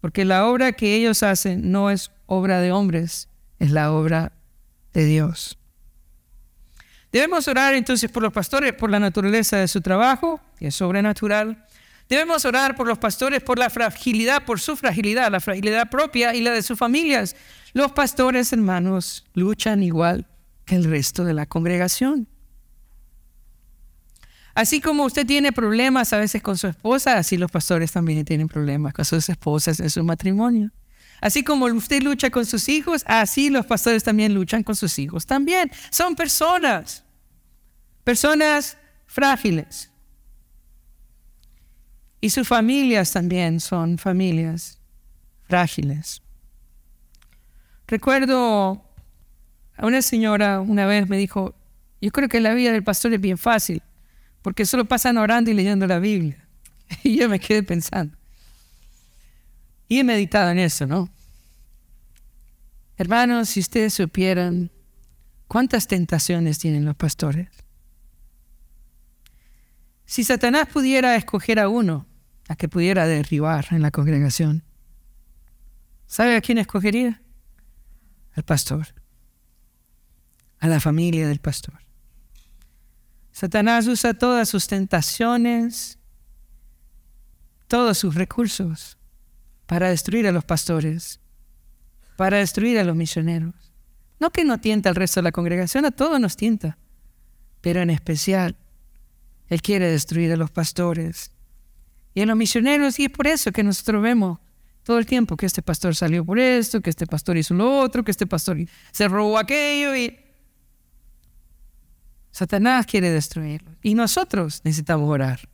porque 0.00 0.24
la 0.24 0.46
obra 0.46 0.72
que 0.72 0.94
ellos 0.94 1.22
hacen 1.22 1.70
no 1.72 1.90
es 1.90 2.10
obra 2.24 2.58
de 2.62 2.72
hombres, 2.72 3.28
es 3.58 3.70
la 3.70 3.92
obra 3.92 4.32
de 4.94 5.04
Dios. 5.04 5.58
Debemos 7.12 7.48
orar 7.48 7.74
entonces 7.74 8.10
por 8.10 8.22
los 8.22 8.32
pastores, 8.32 8.72
por 8.72 8.90
la 8.90 9.00
naturaleza 9.00 9.56
de 9.56 9.68
su 9.68 9.80
trabajo, 9.80 10.40
que 10.58 10.68
es 10.68 10.74
sobrenatural. 10.74 11.64
Debemos 12.08 12.44
orar 12.44 12.76
por 12.76 12.86
los 12.86 12.98
pastores, 12.98 13.42
por 13.42 13.58
la 13.58 13.70
fragilidad, 13.70 14.44
por 14.44 14.60
su 14.60 14.76
fragilidad, 14.76 15.30
la 15.30 15.40
fragilidad 15.40 15.90
propia 15.90 16.34
y 16.34 16.42
la 16.42 16.52
de 16.52 16.62
sus 16.62 16.78
familias. 16.78 17.36
Los 17.72 17.92
pastores, 17.92 18.52
hermanos, 18.52 19.24
luchan 19.34 19.82
igual 19.82 20.26
que 20.64 20.76
el 20.76 20.84
resto 20.84 21.24
de 21.24 21.34
la 21.34 21.46
congregación. 21.46 22.28
Así 24.54 24.80
como 24.80 25.04
usted 25.04 25.26
tiene 25.26 25.52
problemas 25.52 26.12
a 26.12 26.18
veces 26.18 26.42
con 26.42 26.58
su 26.58 26.66
esposa, 26.66 27.16
así 27.16 27.36
los 27.36 27.50
pastores 27.50 27.92
también 27.92 28.24
tienen 28.24 28.48
problemas 28.48 28.92
con 28.92 29.04
sus 29.04 29.28
esposas 29.28 29.80
en 29.80 29.90
su 29.90 30.02
matrimonio. 30.04 30.70
Así 31.20 31.42
como 31.42 31.66
usted 31.66 32.02
lucha 32.02 32.30
con 32.30 32.46
sus 32.46 32.68
hijos, 32.68 33.04
así 33.06 33.50
los 33.50 33.66
pastores 33.66 34.02
también 34.02 34.34
luchan 34.34 34.62
con 34.62 34.74
sus 34.74 34.98
hijos. 34.98 35.26
También 35.26 35.70
son 35.90 36.16
personas, 36.16 37.04
personas 38.04 38.78
frágiles. 39.06 39.90
Y 42.20 42.30
sus 42.30 42.46
familias 42.46 43.12
también 43.12 43.60
son 43.60 43.98
familias 43.98 44.78
frágiles. 45.48 46.22
Recuerdo 47.86 48.84
a 49.76 49.86
una 49.86 50.02
señora 50.02 50.60
una 50.60 50.86
vez 50.86 51.08
me 51.08 51.16
dijo, 51.16 51.54
yo 52.00 52.10
creo 52.10 52.28
que 52.28 52.40
la 52.40 52.54
vida 52.54 52.72
del 52.72 52.84
pastor 52.84 53.12
es 53.12 53.20
bien 53.20 53.36
fácil, 53.36 53.82
porque 54.42 54.64
solo 54.64 54.84
pasan 54.84 55.18
orando 55.18 55.50
y 55.50 55.54
leyendo 55.54 55.86
la 55.86 55.98
Biblia. 55.98 56.46
Y 57.04 57.16
yo 57.16 57.28
me 57.28 57.38
quedé 57.38 57.62
pensando. 57.62 58.16
Y 59.90 59.98
he 59.98 60.04
meditado 60.04 60.52
en 60.52 60.60
eso, 60.60 60.86
¿no? 60.86 61.10
Hermanos, 62.96 63.48
si 63.48 63.58
ustedes 63.58 63.92
supieran 63.92 64.70
cuántas 65.48 65.88
tentaciones 65.88 66.60
tienen 66.60 66.84
los 66.84 66.94
pastores. 66.94 67.48
Si 70.04 70.22
Satanás 70.22 70.68
pudiera 70.68 71.16
escoger 71.16 71.58
a 71.58 71.68
uno 71.68 72.06
a 72.46 72.54
que 72.54 72.68
pudiera 72.68 73.08
derribar 73.08 73.66
en 73.72 73.82
la 73.82 73.90
congregación, 73.90 74.62
¿sabe 76.06 76.36
a 76.36 76.40
quién 76.40 76.58
escogería? 76.58 77.20
Al 78.34 78.44
pastor, 78.44 78.94
a 80.60 80.68
la 80.68 80.78
familia 80.78 81.26
del 81.26 81.40
pastor. 81.40 81.80
Satanás 83.32 83.88
usa 83.88 84.14
todas 84.14 84.48
sus 84.48 84.68
tentaciones, 84.68 85.98
todos 87.66 87.98
sus 87.98 88.14
recursos 88.14 88.99
para 89.70 89.88
destruir 89.88 90.26
a 90.26 90.32
los 90.32 90.44
pastores, 90.44 91.20
para 92.16 92.38
destruir 92.38 92.76
a 92.80 92.82
los 92.82 92.96
misioneros. 92.96 93.54
No 94.18 94.30
que 94.30 94.44
no 94.44 94.58
tienta 94.58 94.88
al 94.88 94.96
resto 94.96 95.20
de 95.20 95.22
la 95.22 95.30
congregación, 95.30 95.84
a 95.84 95.92
todos 95.92 96.18
nos 96.18 96.36
tienta, 96.36 96.76
pero 97.60 97.80
en 97.80 97.90
especial 97.90 98.56
Él 99.46 99.62
quiere 99.62 99.88
destruir 99.88 100.32
a 100.32 100.36
los 100.36 100.50
pastores 100.50 101.30
y 102.14 102.20
a 102.20 102.26
los 102.26 102.36
misioneros 102.36 102.98
y 102.98 103.04
es 103.04 103.10
por 103.10 103.28
eso 103.28 103.52
que 103.52 103.62
nosotros 103.62 104.02
vemos 104.02 104.40
todo 104.82 104.98
el 104.98 105.06
tiempo 105.06 105.36
que 105.36 105.46
este 105.46 105.62
pastor 105.62 105.94
salió 105.94 106.24
por 106.24 106.40
esto, 106.40 106.80
que 106.80 106.90
este 106.90 107.06
pastor 107.06 107.36
hizo 107.36 107.54
lo 107.54 107.78
otro, 107.78 108.02
que 108.02 108.10
este 108.10 108.26
pastor 108.26 108.58
se 108.90 109.06
robó 109.06 109.38
aquello 109.38 109.94
y 109.94 110.18
Satanás 112.32 112.86
quiere 112.86 113.10
destruirlos 113.10 113.76
y 113.84 113.94
nosotros 113.94 114.62
necesitamos 114.64 115.08
orar 115.08 115.48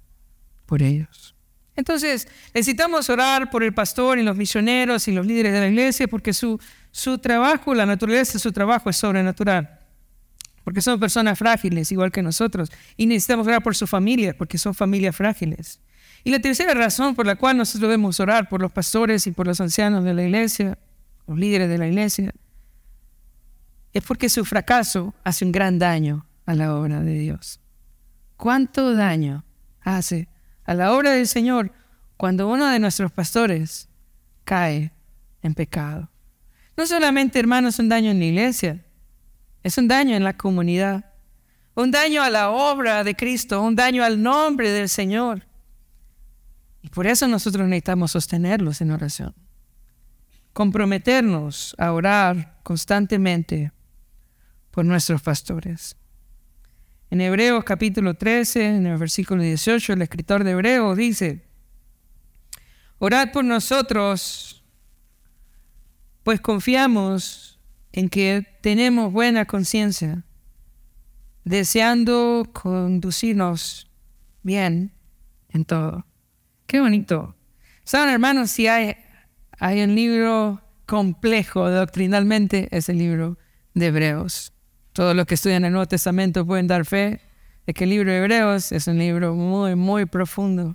por 0.64 0.80
ellos. 0.80 1.35
Entonces, 1.76 2.26
necesitamos 2.54 3.08
orar 3.10 3.50
por 3.50 3.62
el 3.62 3.74
pastor 3.74 4.18
y 4.18 4.22
los 4.22 4.36
misioneros 4.36 5.06
y 5.08 5.12
los 5.12 5.26
líderes 5.26 5.52
de 5.52 5.60
la 5.60 5.68
iglesia 5.68 6.08
porque 6.08 6.32
su, 6.32 6.58
su 6.90 7.18
trabajo, 7.18 7.74
la 7.74 7.84
naturaleza 7.84 8.34
de 8.34 8.38
su 8.38 8.50
trabajo 8.50 8.88
es 8.88 8.96
sobrenatural. 8.96 9.78
Porque 10.64 10.80
son 10.80 10.98
personas 10.98 11.38
frágiles, 11.38 11.92
igual 11.92 12.10
que 12.10 12.22
nosotros. 12.22 12.72
Y 12.96 13.06
necesitamos 13.06 13.46
orar 13.46 13.62
por 13.62 13.76
su 13.76 13.86
familia, 13.86 14.36
porque 14.36 14.58
son 14.58 14.74
familias 14.74 15.14
frágiles. 15.14 15.80
Y 16.24 16.30
la 16.30 16.40
tercera 16.40 16.74
razón 16.74 17.14
por 17.14 17.24
la 17.24 17.36
cual 17.36 17.56
nosotros 17.56 17.82
debemos 17.82 18.18
orar 18.18 18.48
por 18.48 18.60
los 18.60 18.72
pastores 18.72 19.26
y 19.28 19.30
por 19.30 19.46
los 19.46 19.60
ancianos 19.60 20.02
de 20.02 20.14
la 20.14 20.24
iglesia, 20.24 20.76
los 21.28 21.38
líderes 21.38 21.68
de 21.68 21.78
la 21.78 21.86
iglesia, 21.86 22.32
es 23.92 24.02
porque 24.02 24.28
su 24.28 24.44
fracaso 24.44 25.14
hace 25.22 25.44
un 25.44 25.52
gran 25.52 25.78
daño 25.78 26.26
a 26.46 26.54
la 26.54 26.74
obra 26.74 27.00
de 27.00 27.18
Dios. 27.18 27.60
¿Cuánto 28.36 28.94
daño 28.94 29.44
hace 29.82 30.28
a 30.66 30.74
la 30.74 30.92
obra 30.92 31.12
del 31.12 31.26
Señor 31.26 31.72
cuando 32.16 32.48
uno 32.48 32.66
de 32.66 32.78
nuestros 32.78 33.12
pastores 33.12 33.88
cae 34.44 34.92
en 35.42 35.54
pecado. 35.54 36.10
No 36.76 36.86
solamente, 36.86 37.38
hermanos, 37.38 37.74
es 37.74 37.78
un 37.80 37.88
daño 37.88 38.10
en 38.10 38.18
la 38.18 38.24
iglesia, 38.26 38.84
es 39.62 39.78
un 39.78 39.88
daño 39.88 40.14
en 40.14 40.24
la 40.24 40.36
comunidad, 40.36 41.12
un 41.74 41.90
daño 41.90 42.22
a 42.22 42.30
la 42.30 42.50
obra 42.50 43.04
de 43.04 43.14
Cristo, 43.14 43.62
un 43.62 43.76
daño 43.76 44.02
al 44.02 44.22
nombre 44.22 44.70
del 44.70 44.88
Señor. 44.88 45.46
Y 46.82 46.88
por 46.88 47.06
eso 47.06 47.26
nosotros 47.28 47.66
necesitamos 47.66 48.12
sostenerlos 48.12 48.80
en 48.80 48.90
oración, 48.90 49.34
comprometernos 50.52 51.74
a 51.78 51.92
orar 51.92 52.58
constantemente 52.62 53.72
por 54.70 54.84
nuestros 54.84 55.22
pastores. 55.22 55.96
En 57.08 57.20
Hebreos 57.20 57.62
capítulo 57.62 58.14
13, 58.14 58.76
en 58.76 58.86
el 58.86 58.98
versículo 58.98 59.40
18, 59.42 59.92
el 59.92 60.02
escritor 60.02 60.42
de 60.42 60.50
Hebreos 60.50 60.96
dice, 60.96 61.44
orad 62.98 63.30
por 63.30 63.44
nosotros, 63.44 64.64
pues 66.24 66.40
confiamos 66.40 67.60
en 67.92 68.08
que 68.08 68.44
tenemos 68.60 69.12
buena 69.12 69.44
conciencia, 69.44 70.24
deseando 71.44 72.50
conducirnos 72.52 73.88
bien 74.42 74.92
en 75.50 75.64
todo. 75.64 76.04
Qué 76.66 76.80
bonito. 76.80 77.36
Saben, 77.84 78.12
hermanos, 78.12 78.50
si 78.50 78.66
hay, 78.66 78.96
hay 79.60 79.80
un 79.82 79.94
libro 79.94 80.60
complejo 80.86 81.70
doctrinalmente, 81.70 82.66
es 82.72 82.88
el 82.88 82.98
libro 82.98 83.38
de 83.74 83.86
Hebreos. 83.86 84.55
Todos 84.96 85.14
los 85.14 85.26
que 85.26 85.34
estudian 85.34 85.62
el 85.66 85.72
Nuevo 85.72 85.86
Testamento 85.86 86.46
pueden 86.46 86.68
dar 86.68 86.86
fe 86.86 87.20
de 87.66 87.74
que 87.74 87.84
el 87.84 87.90
libro 87.90 88.10
de 88.10 88.16
Hebreos 88.16 88.72
es 88.72 88.86
un 88.86 88.96
libro 88.96 89.34
muy, 89.34 89.74
muy 89.74 90.06
profundo. 90.06 90.74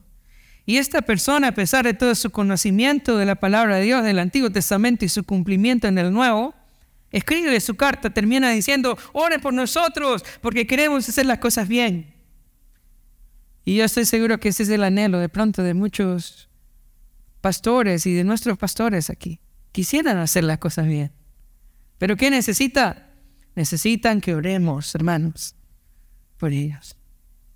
Y 0.63 0.77
esta 0.77 1.01
persona, 1.01 1.47
a 1.47 1.51
pesar 1.53 1.85
de 1.85 1.95
todo 1.95 2.13
su 2.13 2.29
conocimiento 2.29 3.17
de 3.17 3.25
la 3.25 3.33
palabra 3.33 3.77
de 3.77 3.81
Dios 3.81 4.03
del 4.03 4.19
Antiguo 4.19 4.51
Testamento 4.51 5.05
y 5.05 5.09
su 5.09 5.23
cumplimiento 5.23 5.87
en 5.87 5.97
el 5.97 6.13
Nuevo, 6.13 6.53
escribe 7.09 7.59
su 7.59 7.73
carta, 7.73 8.11
termina 8.11 8.51
diciendo, 8.51 8.95
oren 9.13 9.41
por 9.41 9.55
nosotros 9.55 10.23
porque 10.39 10.67
queremos 10.67 11.09
hacer 11.09 11.25
las 11.25 11.39
cosas 11.39 11.67
bien. 11.67 12.13
Y 13.65 13.77
yo 13.77 13.85
estoy 13.85 14.05
seguro 14.05 14.39
que 14.39 14.49
ese 14.49 14.61
es 14.61 14.69
el 14.69 14.83
anhelo 14.83 15.17
de 15.17 15.29
pronto 15.29 15.63
de 15.63 15.73
muchos 15.73 16.47
pastores 17.41 18.05
y 18.05 18.13
de 18.13 18.23
nuestros 18.23 18.55
pastores 18.59 19.09
aquí. 19.09 19.39
Quisieran 19.71 20.19
hacer 20.19 20.43
las 20.43 20.59
cosas 20.59 20.85
bien. 20.85 21.11
Pero 21.97 22.15
¿qué 22.17 22.29
necesita? 22.29 23.07
Necesitan 23.55 24.21
que 24.21 24.33
oremos, 24.33 24.93
hermanos, 24.95 25.55
por 26.37 26.51
ellos. 26.51 26.95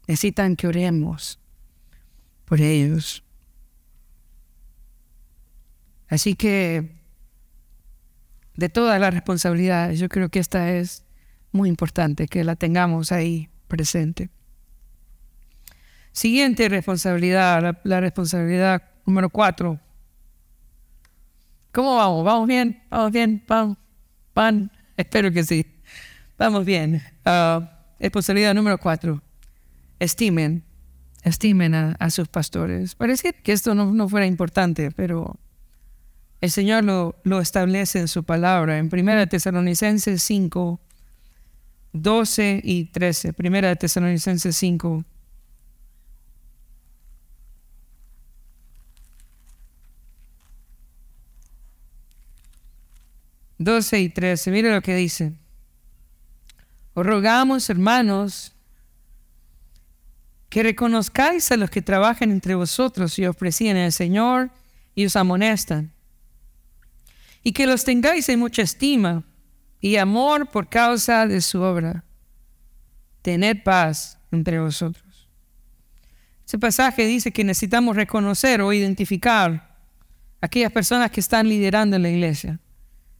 Necesitan 0.07 0.55
que 0.55 0.67
oremos 0.67 1.39
por 2.45 2.61
ellos. 2.61 3.23
Así 6.07 6.35
que 6.35 6.95
de 8.55 8.69
todas 8.69 8.99
las 8.99 9.13
responsabilidades, 9.13 9.99
yo 9.99 10.07
creo 10.09 10.29
que 10.29 10.39
esta 10.39 10.71
es 10.71 11.03
muy 11.51 11.69
importante, 11.69 12.27
que 12.27 12.43
la 12.43 12.55
tengamos 12.55 13.11
ahí 13.11 13.49
presente. 13.67 14.29
Siguiente 16.11 16.69
responsabilidad, 16.69 17.77
la, 17.83 17.99
responsabilidad 17.99 18.83
número 19.05 19.29
cuatro. 19.29 19.79
¿Cómo 21.71 21.97
vamos? 21.97 22.23
¿Vamos 22.23 22.47
bien? 22.47 22.81
¿Vamos 22.89 23.11
bien? 23.11 23.43
¿Pan? 23.45 23.77
¿Pan? 24.33 24.71
Espero 24.95 25.31
que 25.31 25.43
sí. 25.43 25.74
Vamos 26.37 26.65
bien. 26.65 27.01
Uh, 27.25 27.65
responsabilidad 27.99 28.53
número 28.53 28.77
cuatro. 28.77 29.21
Estimen, 29.99 30.63
estimen 31.23 31.73
a, 31.73 32.09
sus 32.09 32.27
pastores. 32.27 32.95
Parece 32.95 33.33
que 33.33 33.53
esto 33.53 33.73
no, 33.73 34.09
fuera 34.09 34.25
importante, 34.25 34.91
pero 34.91 35.39
el 36.41 36.51
Señor 36.51 36.83
lo, 36.83 37.15
lo 37.23 37.39
establece 37.39 37.99
en 37.99 38.07
su 38.09 38.23
palabra. 38.23 38.77
En 38.77 38.89
1 38.91 39.27
Tesalonicenses 39.27 40.21
5, 40.21 40.79
12 41.93 42.61
y 42.63 42.85
13. 42.85 43.33
1 43.37 43.75
Tesalonicenses 43.77 44.55
5. 44.57 45.05
Doce 53.57 54.01
y 54.01 54.09
trece. 54.09 54.51
Mire 54.51 54.73
lo 54.73 54.81
que 54.81 54.95
dice. 54.95 55.33
Os 56.95 57.05
rogamos, 57.05 57.69
hermanos, 57.69 58.53
que 60.49 60.63
reconozcáis 60.63 61.51
a 61.51 61.57
los 61.57 61.69
que 61.69 61.81
trabajan 61.81 62.31
entre 62.31 62.55
vosotros 62.55 63.19
y 63.19 63.25
os 63.25 63.35
presiden 63.35 63.75
el 63.75 63.91
Señor 63.91 64.49
y 64.95 65.05
os 65.05 65.17
amonestan, 65.17 65.91
y 67.43 67.51
que 67.51 67.67
los 67.67 67.83
tengáis 67.83 68.29
en 68.29 68.39
mucha 68.39 68.61
estima 68.61 69.23
y 69.81 69.97
amor 69.97 70.49
por 70.49 70.69
causa 70.69 71.27
de 71.27 71.41
su 71.41 71.61
obra. 71.61 72.05
Tened 73.21 73.61
paz 73.63 74.17
entre 74.31 74.61
vosotros. 74.61 75.27
Ese 76.47 76.57
pasaje 76.57 77.05
dice 77.05 77.31
que 77.31 77.43
necesitamos 77.43 77.97
reconocer 77.97 78.61
o 78.61 78.71
identificar 78.71 79.75
aquellas 80.39 80.71
personas 80.71 81.11
que 81.11 81.19
están 81.19 81.49
liderando 81.49 81.99
la 81.99 82.09
iglesia. 82.09 82.57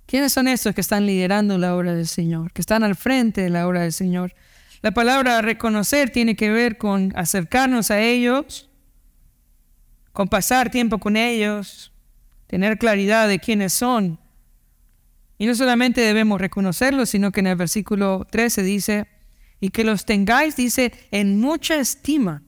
¿Quiénes 0.05 0.33
son 0.33 0.47
esos 0.47 0.75
que 0.75 0.81
están 0.81 1.05
liderando 1.05 1.57
la 1.57 1.75
obra 1.75 1.93
del 1.93 2.07
Señor? 2.07 2.51
Que 2.51 2.61
están 2.61 2.83
al 2.83 2.95
frente 2.95 3.41
de 3.41 3.49
la 3.49 3.67
obra 3.67 3.81
del 3.81 3.93
Señor. 3.93 4.35
La 4.81 4.91
palabra 4.91 5.41
reconocer 5.41 6.11
tiene 6.11 6.35
que 6.35 6.51
ver 6.51 6.77
con 6.77 7.11
acercarnos 7.15 7.89
a 7.89 7.99
ellos, 7.99 8.69
con 10.13 10.27
pasar 10.27 10.69
tiempo 10.69 10.99
con 10.99 11.17
ellos, 11.17 11.91
tener 12.47 12.77
claridad 12.77 13.27
de 13.27 13.39
quiénes 13.39 13.73
son. 13.73 14.19
Y 15.37 15.47
no 15.47 15.55
solamente 15.55 16.01
debemos 16.01 16.39
reconocerlos, 16.39 17.09
sino 17.09 17.31
que 17.31 17.39
en 17.39 17.47
el 17.47 17.55
versículo 17.55 18.27
13 18.29 18.63
dice, 18.63 19.07
y 19.59 19.69
que 19.69 19.83
los 19.83 20.05
tengáis, 20.05 20.55
dice, 20.55 20.91
en 21.11 21.39
mucha 21.39 21.75
estima 21.79 22.43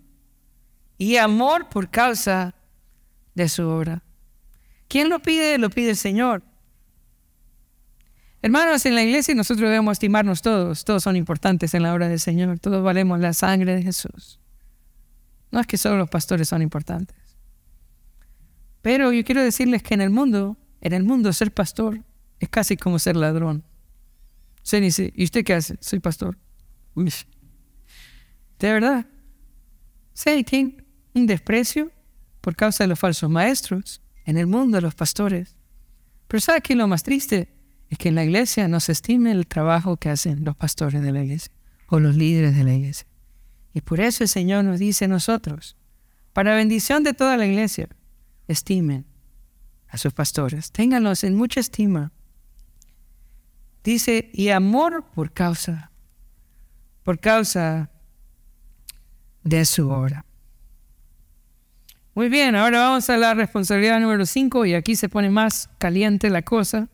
y 0.97 1.17
amor 1.17 1.69
por 1.69 1.89
causa 1.89 2.55
de 3.33 3.49
su 3.49 3.67
obra. 3.67 4.03
¿Quién 4.87 5.09
lo 5.09 5.19
pide? 5.19 5.57
Lo 5.57 5.69
pide 5.69 5.91
el 5.91 5.97
Señor. 5.97 6.43
Hermanos, 8.47 8.85
en 8.85 8.95
la 8.95 9.03
iglesia 9.03 9.35
nosotros 9.35 9.67
debemos 9.67 9.91
estimarnos 9.91 10.41
todos, 10.41 10.85
todos 10.85 11.03
son 11.03 11.17
importantes 11.17 11.73
en 11.73 11.83
la 11.83 11.93
obra 11.93 12.07
del 12.07 12.21
Señor, 12.21 12.59
todos 12.59 12.81
valemos 12.81 13.19
la 13.19 13.33
sangre 13.33 13.75
de 13.75 13.83
Jesús. 13.83 14.39
No 15.51 15.59
es 15.59 15.67
que 15.67 15.77
solo 15.77 15.97
los 15.97 16.09
pastores 16.09 16.47
son 16.47 16.61
importantes. 16.61 17.17
Pero 18.81 19.11
yo 19.11 19.25
quiero 19.25 19.43
decirles 19.43 19.83
que 19.83 19.95
en 19.95 19.99
el 19.99 20.11
mundo, 20.11 20.55
en 20.79 20.93
el 20.93 21.03
mundo 21.03 21.33
ser 21.33 21.53
pastor 21.53 21.99
es 22.39 22.47
casi 22.47 22.77
como 22.77 22.99
ser 22.99 23.17
ladrón. 23.17 23.65
Se 24.63 24.79
dice, 24.79 25.11
¿y 25.13 25.25
usted 25.25 25.43
qué 25.43 25.55
hace? 25.55 25.75
Soy 25.81 25.99
pastor. 25.99 26.37
Uy. 26.95 27.13
De 28.59 28.71
verdad. 28.71 29.07
Sí, 30.13 30.45
tiene 30.45 30.85
un 31.13 31.27
desprecio 31.27 31.91
por 32.39 32.55
causa 32.55 32.85
de 32.85 32.87
los 32.87 32.97
falsos 32.97 33.29
maestros 33.29 34.01
en 34.23 34.37
el 34.37 34.47
mundo 34.47 34.79
los 34.79 34.95
pastores. 34.95 35.57
Pero 36.29 36.39
¿sabe 36.39 36.61
qué 36.61 36.71
es 36.71 36.79
lo 36.79 36.87
más 36.87 37.03
triste? 37.03 37.56
Es 37.89 37.97
que 37.97 38.09
en 38.09 38.15
la 38.15 38.23
iglesia 38.23 38.67
no 38.67 38.79
se 38.79 38.91
estime 38.91 39.31
el 39.31 39.47
trabajo 39.47 39.97
que 39.97 40.09
hacen 40.09 40.43
los 40.43 40.55
pastores 40.55 41.01
de 41.01 41.11
la 41.11 41.23
iglesia 41.23 41.51
o 41.87 41.99
los 41.99 42.15
líderes 42.15 42.55
de 42.55 42.63
la 42.63 42.73
iglesia. 42.73 43.07
Y 43.73 43.81
por 43.81 43.99
eso 43.99 44.23
el 44.23 44.29
Señor 44.29 44.65
nos 44.65 44.79
dice 44.79 45.05
a 45.05 45.07
nosotros, 45.07 45.77
para 46.33 46.55
bendición 46.55 47.03
de 47.03 47.13
toda 47.13 47.37
la 47.37 47.45
iglesia, 47.45 47.87
estimen 48.47 49.05
a 49.87 49.97
sus 49.97 50.13
pastores, 50.13 50.71
ténganlos 50.71 51.23
en 51.23 51.35
mucha 51.35 51.59
estima. 51.59 52.11
Dice, 53.83 54.29
y 54.33 54.49
amor 54.49 55.05
por 55.15 55.31
causa, 55.31 55.91
por 57.03 57.19
causa 57.19 57.89
de 59.43 59.63
su 59.63 59.89
obra. 59.89 60.25
Muy 62.13 62.27
bien, 62.27 62.55
ahora 62.55 62.79
vamos 62.79 63.09
a 63.09 63.17
la 63.17 63.33
responsabilidad 63.33 63.99
número 64.01 64.25
5 64.25 64.65
y 64.65 64.73
aquí 64.73 64.95
se 64.95 65.07
pone 65.07 65.29
más 65.29 65.69
caliente 65.77 66.29
la 66.29 66.41
cosa 66.41 66.89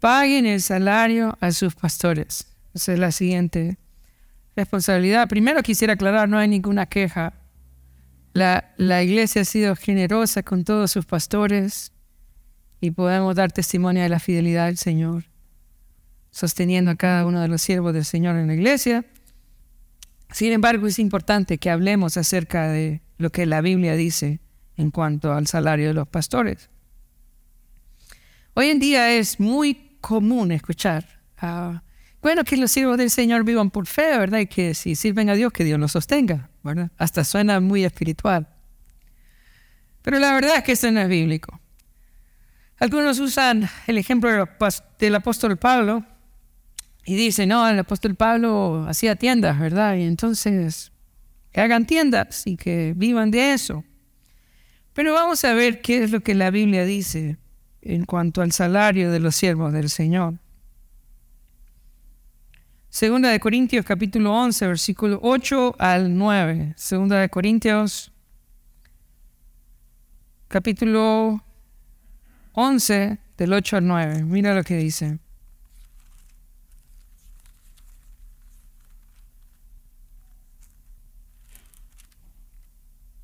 paguen 0.00 0.46
el 0.46 0.60
salario 0.60 1.36
a 1.40 1.52
sus 1.52 1.74
pastores. 1.74 2.46
Esa 2.74 2.92
es 2.92 2.98
la 2.98 3.12
siguiente 3.12 3.78
responsabilidad. 4.54 5.28
Primero 5.28 5.62
quisiera 5.62 5.94
aclarar, 5.94 6.28
no 6.28 6.38
hay 6.38 6.48
ninguna 6.48 6.86
queja. 6.86 7.34
La, 8.32 8.74
la 8.76 9.02
iglesia 9.02 9.42
ha 9.42 9.44
sido 9.44 9.76
generosa 9.76 10.42
con 10.42 10.64
todos 10.64 10.90
sus 10.90 11.06
pastores 11.06 11.92
y 12.80 12.90
podemos 12.90 13.34
dar 13.34 13.52
testimonio 13.52 14.02
de 14.02 14.08
la 14.08 14.20
fidelidad 14.20 14.66
del 14.66 14.76
Señor, 14.76 15.24
sosteniendo 16.30 16.90
a 16.90 16.96
cada 16.96 17.24
uno 17.26 17.40
de 17.40 17.48
los 17.48 17.62
siervos 17.62 17.94
del 17.94 18.04
Señor 18.04 18.36
en 18.36 18.48
la 18.48 18.54
iglesia. 18.54 19.04
Sin 20.32 20.52
embargo, 20.52 20.86
es 20.86 20.98
importante 20.98 21.58
que 21.58 21.70
hablemos 21.70 22.16
acerca 22.16 22.68
de 22.68 23.00
lo 23.16 23.30
que 23.30 23.46
la 23.46 23.60
Biblia 23.60 23.96
dice 23.96 24.40
en 24.76 24.90
cuanto 24.90 25.32
al 25.32 25.46
salario 25.46 25.88
de 25.88 25.94
los 25.94 26.08
pastores. 26.08 26.68
Hoy 28.54 28.68
en 28.68 28.78
día 28.78 29.12
es 29.12 29.40
muy 29.40 29.85
común 30.06 30.52
escuchar. 30.52 31.04
Bueno, 32.22 32.44
que 32.44 32.56
los 32.56 32.70
siervos 32.70 32.96
del 32.96 33.10
Señor 33.10 33.42
vivan 33.42 33.70
por 33.70 33.88
fe, 33.88 34.16
¿verdad? 34.16 34.38
Y 34.38 34.46
que 34.46 34.72
si 34.72 34.94
sirven 34.94 35.28
a 35.30 35.34
Dios, 35.34 35.52
que 35.52 35.64
Dios 35.64 35.80
los 35.80 35.90
sostenga, 35.90 36.48
¿verdad? 36.62 36.92
Hasta 36.96 37.24
suena 37.24 37.58
muy 37.58 37.84
espiritual. 37.84 38.48
Pero 40.02 40.20
la 40.20 40.32
verdad 40.32 40.58
es 40.58 40.62
que 40.62 40.72
eso 40.72 40.88
no 40.92 41.00
es 41.00 41.08
bíblico. 41.08 41.60
Algunos 42.78 43.18
usan 43.18 43.68
el 43.88 43.98
ejemplo 43.98 44.30
del 45.00 45.14
apóstol 45.16 45.56
Pablo 45.56 46.04
y 47.04 47.16
dicen, 47.16 47.48
no, 47.48 47.68
el 47.68 47.80
apóstol 47.80 48.14
Pablo 48.14 48.86
hacía 48.88 49.16
tiendas, 49.16 49.58
¿verdad? 49.58 49.96
Y 49.96 50.04
entonces 50.04 50.92
que 51.50 51.60
hagan 51.60 51.84
tiendas 51.84 52.46
y 52.46 52.56
que 52.56 52.94
vivan 52.96 53.32
de 53.32 53.54
eso. 53.54 53.82
Pero 54.92 55.14
vamos 55.14 55.44
a 55.44 55.52
ver 55.52 55.82
qué 55.82 56.04
es 56.04 56.12
lo 56.12 56.20
que 56.20 56.36
la 56.36 56.52
Biblia 56.52 56.84
dice 56.84 57.38
en 57.88 58.04
cuanto 58.04 58.42
al 58.42 58.52
salario 58.52 59.10
de 59.10 59.20
los 59.20 59.36
siervos 59.36 59.72
del 59.72 59.90
Señor. 59.90 60.34
Segunda 62.88 63.28
de 63.28 63.40
Corintios 63.40 63.84
capítulo 63.84 64.32
11, 64.34 64.66
versículo 64.66 65.18
8 65.22 65.76
al 65.78 66.16
9. 66.16 66.74
Segunda 66.76 67.20
de 67.20 67.28
Corintios 67.28 68.10
capítulo 70.48 71.42
11 72.52 73.18
del 73.36 73.52
8 73.52 73.76
al 73.76 73.86
9. 73.86 74.24
Mira 74.24 74.54
lo 74.54 74.64
que 74.64 74.76
dice. 74.76 75.18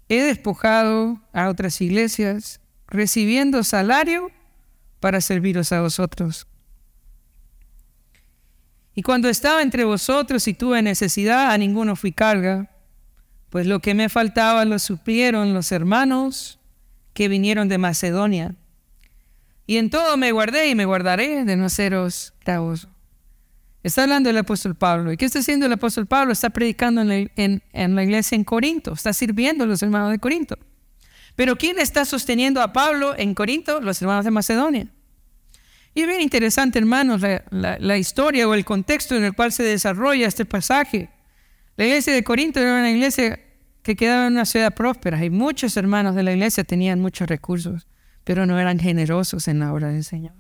He 0.09 0.20
despojado 0.20 1.18
a 1.33 1.48
otras 1.48 1.81
iglesias 1.81 2.61
recibiendo 2.87 3.64
salario 3.64 4.31
para 5.02 5.20
serviros 5.20 5.72
a 5.72 5.80
vosotros. 5.80 6.46
Y 8.94 9.02
cuando 9.02 9.28
estaba 9.28 9.60
entre 9.60 9.82
vosotros 9.82 10.46
y 10.46 10.54
tuve 10.54 10.80
necesidad, 10.80 11.50
a 11.50 11.58
ninguno 11.58 11.96
fui 11.96 12.12
carga, 12.12 12.70
pues 13.50 13.66
lo 13.66 13.80
que 13.80 13.94
me 13.94 14.08
faltaba 14.08 14.64
lo 14.64 14.78
supieron 14.78 15.54
los 15.54 15.72
hermanos 15.72 16.60
que 17.14 17.26
vinieron 17.26 17.68
de 17.68 17.78
Macedonia. 17.78 18.54
Y 19.66 19.78
en 19.78 19.90
todo 19.90 20.16
me 20.16 20.30
guardé 20.30 20.68
y 20.68 20.76
me 20.76 20.84
guardaré 20.84 21.44
de 21.44 21.56
no 21.56 21.68
seros 21.68 22.32
gravoso. 22.44 22.88
Está 23.82 24.04
hablando 24.04 24.30
el 24.30 24.38
apóstol 24.38 24.76
Pablo. 24.76 25.10
¿Y 25.10 25.16
qué 25.16 25.24
está 25.24 25.40
haciendo 25.40 25.66
el 25.66 25.72
apóstol 25.72 26.06
Pablo? 26.06 26.32
Está 26.32 26.50
predicando 26.50 27.00
en 27.00 27.08
la, 27.08 27.30
en 27.34 27.94
la 27.96 28.04
iglesia 28.04 28.36
en 28.36 28.44
Corinto, 28.44 28.92
está 28.92 29.12
sirviendo 29.12 29.64
a 29.64 29.66
los 29.66 29.82
hermanos 29.82 30.12
de 30.12 30.20
Corinto. 30.20 30.56
Pero 31.35 31.57
¿quién 31.57 31.79
está 31.79 32.05
sosteniendo 32.05 32.61
a 32.61 32.73
Pablo 32.73 33.14
en 33.16 33.35
Corinto? 33.35 33.81
Los 33.81 34.01
hermanos 34.03 34.25
de 34.25 34.31
Macedonia. 34.31 34.87
Y 35.95 36.03
es 36.03 36.07
bien 36.07 36.21
interesante, 36.21 36.79
hermanos, 36.79 37.21
la, 37.51 37.99
historia 37.99 38.49
o 38.49 38.55
el 38.55 38.64
contexto 38.64 39.14
en 39.14 39.25
el 39.25 39.35
cual 39.35 39.53
se 39.53 39.62
desarrolla 39.62 40.27
este 40.27 40.45
pasaje. 40.45 41.11
La 41.77 41.85
iglesia 41.85 42.14
de 42.14 42.25
Corinto 42.25 42.61
era 42.61 42.79
una 42.79 42.90
iglesia 42.90 43.40
que 43.83 43.97
quedaba 43.97 44.27
en 44.27 44.35
una 44.35 44.47
ciudad 44.47 44.75
próspera 44.75 45.23
y 45.25 45.29
muchos 45.29 45.77
hermanos 45.77 46.14
de 46.14 46.23
la 46.23 46.33
iglesia 46.33 46.64
tenían 46.64 47.01
muchos 47.01 47.29
recursos, 47.29 47.87
pero 48.25 48.47
no 48.47 48.59
eran 48.59 48.79
generosos 48.79 49.49
en 49.49 49.59
la 49.59 49.73
obra 49.73 49.88
del 49.88 50.05
Señor. 50.05 50.35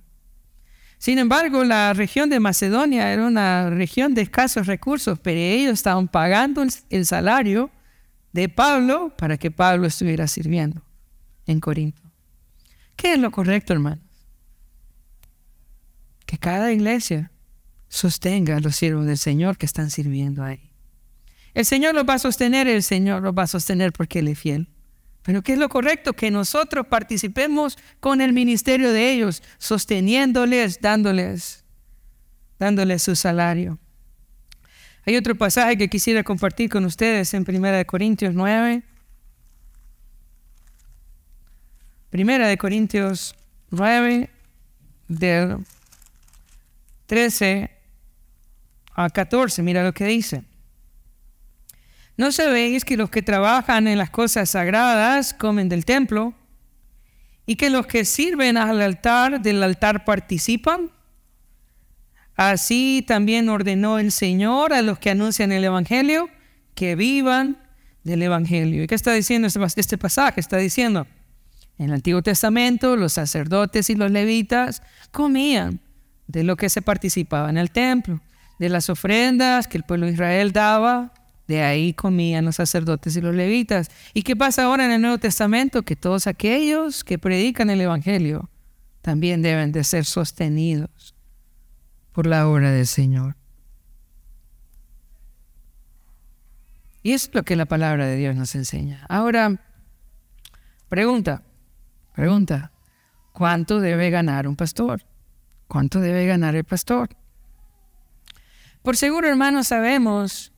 Sin 0.96 1.18
embargo, 1.18 1.64
la 1.64 1.92
región 1.92 2.30
de 2.30 2.38
Macedonia 2.38 3.12
era 3.12 3.26
una 3.26 3.68
región 3.70 4.14
de 4.14 4.22
escasos 4.22 4.66
recursos, 4.66 5.18
pero 5.18 5.38
ellos 5.38 5.72
estaban 5.72 6.06
pagando 6.06 6.64
el 6.90 7.06
salario 7.06 7.70
de 8.32 8.48
Pablo 8.48 9.14
para 9.16 9.36
que 9.36 9.50
Pablo 9.50 9.86
estuviera 9.86 10.26
sirviendo 10.26 10.82
en 11.46 11.60
Corinto. 11.60 12.02
¿Qué 12.96 13.14
es 13.14 13.18
lo 13.18 13.30
correcto, 13.30 13.72
hermanos? 13.72 14.04
Que 16.26 16.38
cada 16.38 16.72
iglesia 16.72 17.30
sostenga 17.88 18.56
a 18.56 18.60
los 18.60 18.76
siervos 18.76 19.06
del 19.06 19.18
Señor 19.18 19.58
que 19.58 19.66
están 19.66 19.90
sirviendo 19.90 20.42
ahí. 20.42 20.70
El 21.54 21.66
Señor 21.66 21.94
los 21.94 22.08
va 22.08 22.14
a 22.14 22.18
sostener, 22.18 22.66
el 22.66 22.82
Señor 22.82 23.22
los 23.22 23.34
va 23.34 23.42
a 23.42 23.46
sostener 23.46 23.92
porque 23.92 24.20
Él 24.20 24.28
es 24.28 24.38
fiel. 24.38 24.68
Pero 25.22 25.42
¿qué 25.42 25.52
es 25.52 25.58
lo 25.58 25.68
correcto? 25.68 26.14
Que 26.14 26.30
nosotros 26.30 26.86
participemos 26.86 27.78
con 28.00 28.20
el 28.20 28.32
ministerio 28.32 28.92
de 28.92 29.12
ellos, 29.12 29.42
sosteniéndoles, 29.58 30.80
dándoles, 30.80 31.64
dándoles 32.58 33.02
su 33.02 33.14
salario. 33.14 33.78
Hay 35.04 35.16
otro 35.16 35.34
pasaje 35.34 35.76
que 35.76 35.88
quisiera 35.88 36.22
compartir 36.22 36.70
con 36.70 36.84
ustedes 36.84 37.34
en 37.34 37.44
1 37.48 37.84
Corintios 37.86 38.34
9. 38.34 38.82
Primera 42.10 42.46
de 42.46 42.56
Corintios 42.56 43.34
9, 43.70 44.30
del 45.08 45.58
13 47.06 47.70
a 48.94 49.10
14, 49.10 49.62
mira 49.62 49.82
lo 49.82 49.92
que 49.92 50.04
dice. 50.04 50.44
¿No 52.16 52.30
sabéis 52.30 52.84
que 52.84 52.96
los 52.96 53.10
que 53.10 53.22
trabajan 53.22 53.88
en 53.88 53.98
las 53.98 54.10
cosas 54.10 54.50
sagradas 54.50 55.34
comen 55.34 55.68
del 55.68 55.84
templo 55.84 56.34
y 57.46 57.56
que 57.56 57.70
los 57.70 57.86
que 57.86 58.04
sirven 58.04 58.56
al 58.56 58.80
altar 58.80 59.40
del 59.40 59.62
altar 59.62 60.04
participan? 60.04 60.90
Así 62.36 63.04
también 63.06 63.48
ordenó 63.48 63.98
el 63.98 64.10
Señor 64.10 64.72
a 64.72 64.82
los 64.82 64.98
que 64.98 65.10
anuncian 65.10 65.52
el 65.52 65.64
Evangelio 65.64 66.28
que 66.74 66.96
vivan 66.96 67.58
del 68.04 68.22
Evangelio. 68.22 68.82
¿Y 68.82 68.86
qué 68.86 68.94
está 68.94 69.12
diciendo 69.12 69.48
este, 69.48 69.80
este 69.80 69.98
pasaje? 69.98 70.40
Está 70.40 70.56
diciendo, 70.56 71.06
en 71.78 71.86
el 71.86 71.92
Antiguo 71.94 72.22
Testamento 72.22 72.96
los 72.96 73.12
sacerdotes 73.12 73.90
y 73.90 73.94
los 73.94 74.10
levitas 74.10 74.82
comían 75.10 75.80
de 76.26 76.44
lo 76.44 76.56
que 76.56 76.70
se 76.70 76.80
participaba 76.80 77.50
en 77.50 77.58
el 77.58 77.70
templo, 77.70 78.20
de 78.58 78.68
las 78.68 78.88
ofrendas 78.88 79.66
que 79.66 79.76
el 79.76 79.84
pueblo 79.84 80.06
de 80.06 80.12
Israel 80.12 80.52
daba, 80.52 81.12
de 81.48 81.62
ahí 81.62 81.92
comían 81.92 82.44
los 82.46 82.56
sacerdotes 82.56 83.14
y 83.16 83.20
los 83.20 83.34
levitas. 83.34 83.90
¿Y 84.14 84.22
qué 84.22 84.36
pasa 84.36 84.64
ahora 84.64 84.86
en 84.86 84.92
el 84.92 85.02
Nuevo 85.02 85.18
Testamento? 85.18 85.82
Que 85.82 85.96
todos 85.96 86.26
aquellos 86.26 87.04
que 87.04 87.18
predican 87.18 87.68
el 87.68 87.80
Evangelio 87.80 88.48
también 89.02 89.42
deben 89.42 89.72
de 89.72 89.84
ser 89.84 90.04
sostenidos 90.04 91.11
por 92.12 92.26
la 92.26 92.48
obra 92.48 92.70
del 92.70 92.86
Señor. 92.86 93.36
Y 97.02 97.12
es 97.12 97.30
lo 97.32 97.42
que 97.42 97.56
la 97.56 97.66
palabra 97.66 98.06
de 98.06 98.16
Dios 98.16 98.36
nos 98.36 98.54
enseña. 98.54 99.04
Ahora, 99.08 99.60
pregunta, 100.88 101.42
pregunta, 102.14 102.70
¿cuánto 103.32 103.80
debe 103.80 104.10
ganar 104.10 104.46
un 104.46 104.54
pastor? 104.54 105.04
¿Cuánto 105.66 106.00
debe 106.00 106.26
ganar 106.26 106.54
el 106.54 106.64
pastor? 106.64 107.08
Por 108.82 108.96
seguro, 108.96 109.28
hermanos, 109.28 109.68
sabemos 109.68 110.52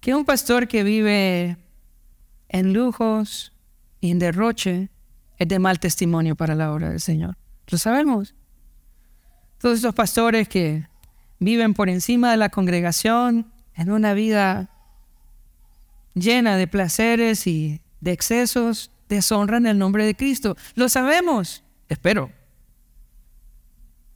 que 0.00 0.14
un 0.14 0.24
pastor 0.24 0.68
que 0.68 0.82
vive 0.82 1.56
en 2.48 2.72
lujos 2.72 3.52
y 4.00 4.10
en 4.10 4.18
derroche 4.18 4.90
es 5.38 5.48
de 5.48 5.58
mal 5.58 5.80
testimonio 5.80 6.36
para 6.36 6.54
la 6.54 6.72
obra 6.72 6.90
del 6.90 7.00
Señor. 7.00 7.36
Lo 7.68 7.78
sabemos. 7.78 8.34
Todos 9.60 9.78
esos 9.78 9.94
pastores 9.94 10.48
que 10.48 10.88
viven 11.38 11.74
por 11.74 11.88
encima 11.88 12.30
de 12.30 12.38
la 12.38 12.48
congregación 12.48 13.52
en 13.74 13.90
una 13.90 14.14
vida 14.14 14.70
llena 16.14 16.56
de 16.56 16.66
placeres 16.66 17.46
y 17.46 17.80
de 18.00 18.12
excesos, 18.12 18.90
deshonran 19.08 19.66
el 19.66 19.78
nombre 19.78 20.06
de 20.06 20.14
Cristo. 20.14 20.56
Lo 20.74 20.88
sabemos, 20.88 21.62
espero. 21.88 22.32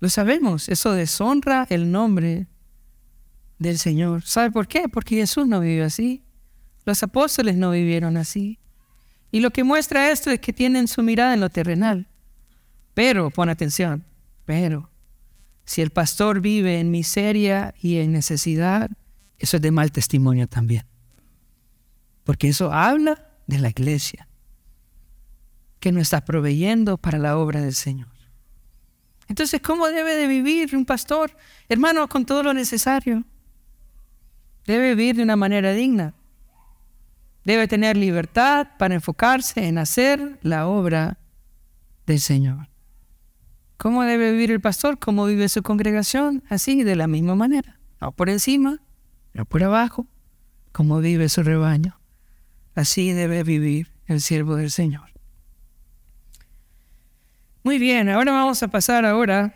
Lo 0.01 0.09
sabemos, 0.09 0.69
eso 0.69 0.93
deshonra 0.93 1.67
el 1.69 1.93
nombre 1.93 2.47
del 3.59 3.79
Señor. 3.79 4.23
¿Sabe 4.23 4.51
por 4.51 4.67
qué? 4.67 4.89
Porque 4.89 5.17
Jesús 5.17 5.47
no 5.47 5.61
vivió 5.61 5.85
así. 5.85 6.23
Los 6.85 7.03
apóstoles 7.03 7.57
no 7.57 7.71
vivieron 7.71 8.17
así. 8.17 8.59
Y 9.31 9.41
lo 9.41 9.51
que 9.51 9.65
muestra 9.65 10.11
esto 10.11 10.31
es 10.31 10.41
que 10.41 10.53
tienen 10.53 10.89
su 10.89 11.03
mirada 11.03 11.35
en 11.35 11.41
lo 11.41 11.51
terrenal. 11.51 12.09
Pero, 12.95 13.31
pon 13.31 13.49
atención, 13.49 14.05
pero, 14.45 14.91
si 15.65 15.83
el 15.83 15.91
pastor 15.91 16.41
vive 16.41 16.81
en 16.81 16.91
miseria 16.91 17.75
y 17.81 17.99
en 17.99 18.13
necesidad, 18.13 18.91
eso 19.39 19.57
es 19.57 19.63
de 19.63 19.71
mal 19.71 19.93
testimonio 19.93 20.47
también. 20.47 20.85
Porque 22.25 22.49
eso 22.49 22.73
habla 22.73 23.29
de 23.47 23.59
la 23.59 23.71
iglesia, 23.71 24.29
que 25.81 25.93
no 25.93 26.01
está 26.01 26.25
proveyendo 26.25 26.97
para 26.99 27.19
la 27.19 27.37
obra 27.37 27.61
del 27.61 27.75
Señor. 27.75 28.09
Entonces, 29.29 29.61
¿cómo 29.63 29.89
debe 29.89 30.17
de 30.17 30.27
vivir 30.27 30.77
un 30.77 30.85
pastor? 30.85 31.35
Hermano, 31.69 32.09
con 32.09 32.27
todo 32.27 32.43
lo 32.43 32.55
necesario. 32.55 33.25
Debe 34.67 34.95
vivir 34.95 35.17
de 35.17 35.23
una 35.23 35.37
manera 35.37 35.73
digna. 35.73 36.15
Debe 37.45 37.69
tener 37.69 37.97
libertad 37.97 38.69
para 38.79 38.95
enfocarse 38.95 39.67
en 39.67 39.79
hacer 39.79 40.39
la 40.43 40.67
obra 40.67 41.19
del 42.07 42.21
Señor. 42.21 42.69
¿Cómo 43.77 44.05
debe 44.05 44.33
vivir 44.33 44.51
el 44.51 44.61
pastor? 44.61 44.99
¿Cómo 44.99 45.27
vive 45.27 45.49
su 45.49 45.63
congregación? 45.63 46.43
Así, 46.49 46.85
de 46.85 46.97
la 46.97 47.07
misma 47.07 47.35
manera. 47.35 47.79
No 48.01 48.13
por 48.13 48.31
encima, 48.31 48.81
no 49.33 49.45
por 49.45 49.63
abajo. 49.65 50.07
¿Cómo 50.73 51.01
vive 51.01 51.29
su 51.29 51.43
rebaño? 51.43 51.99
Así 52.75 53.13
debe 53.13 53.43
vivir 53.45 53.93
el 54.07 54.21
siervo 54.21 54.57
del 54.57 54.71
Señor. 54.71 55.11
Muy 57.63 57.79
bien, 57.79 58.09
ahora 58.09 58.33
vamos 58.33 58.63
a 58.63 58.69
pasar 58.69 59.07
ahora 59.07 59.55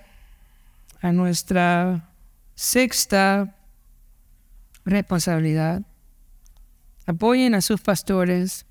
a 1.02 1.12
nuestra 1.12 2.08
sexta 2.54 3.54
responsabilidad. 4.84 5.82
Apoyen 7.06 7.54
a 7.54 7.60
sus 7.60 7.80
pastores 7.80 8.64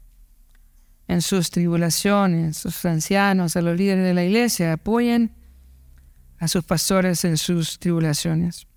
en 1.08 1.22
sus 1.22 1.50
tribulaciones, 1.50 2.58
sus 2.58 2.84
ancianos, 2.86 3.56
a 3.56 3.62
los 3.62 3.78
líderes 3.78 4.04
de 4.04 4.14
la 4.14 4.24
iglesia. 4.24 4.74
Apoyen 4.74 5.34
a 6.40 6.48
sus 6.48 6.64
pastores 6.64 7.24
en 7.26 7.38
sus 7.38 7.80
tribulaciones. 7.80 8.68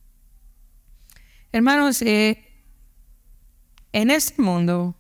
Hermanos, 1.53 2.01
eh, 2.03 2.45
en 3.93 4.11
este 4.11 4.41
mundo 4.41 4.97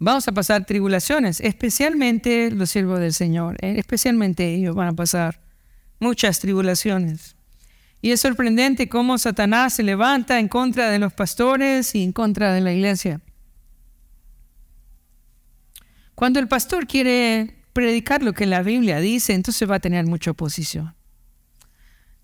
Vamos 0.00 0.28
a 0.28 0.32
pasar 0.32 0.64
tribulaciones, 0.64 1.40
especialmente 1.40 2.52
los 2.52 2.70
siervos 2.70 3.00
del 3.00 3.12
Señor, 3.12 3.56
eh, 3.60 3.74
especialmente 3.78 4.54
ellos 4.54 4.76
van 4.76 4.88
a 4.88 4.92
pasar 4.92 5.40
muchas 5.98 6.38
tribulaciones. 6.38 7.34
Y 8.00 8.12
es 8.12 8.20
sorprendente 8.20 8.88
cómo 8.88 9.18
Satanás 9.18 9.72
se 9.74 9.82
levanta 9.82 10.38
en 10.38 10.46
contra 10.46 10.90
de 10.90 11.00
los 11.00 11.12
pastores 11.12 11.96
y 11.96 12.04
en 12.04 12.12
contra 12.12 12.52
de 12.52 12.60
la 12.60 12.72
iglesia. 12.72 13.20
Cuando 16.18 16.40
el 16.40 16.48
pastor 16.48 16.88
quiere 16.88 17.54
predicar 17.72 18.24
lo 18.24 18.32
que 18.32 18.44
la 18.44 18.64
Biblia 18.64 18.98
dice, 18.98 19.34
entonces 19.34 19.70
va 19.70 19.76
a 19.76 19.78
tener 19.78 20.04
mucha 20.04 20.32
oposición. 20.32 20.96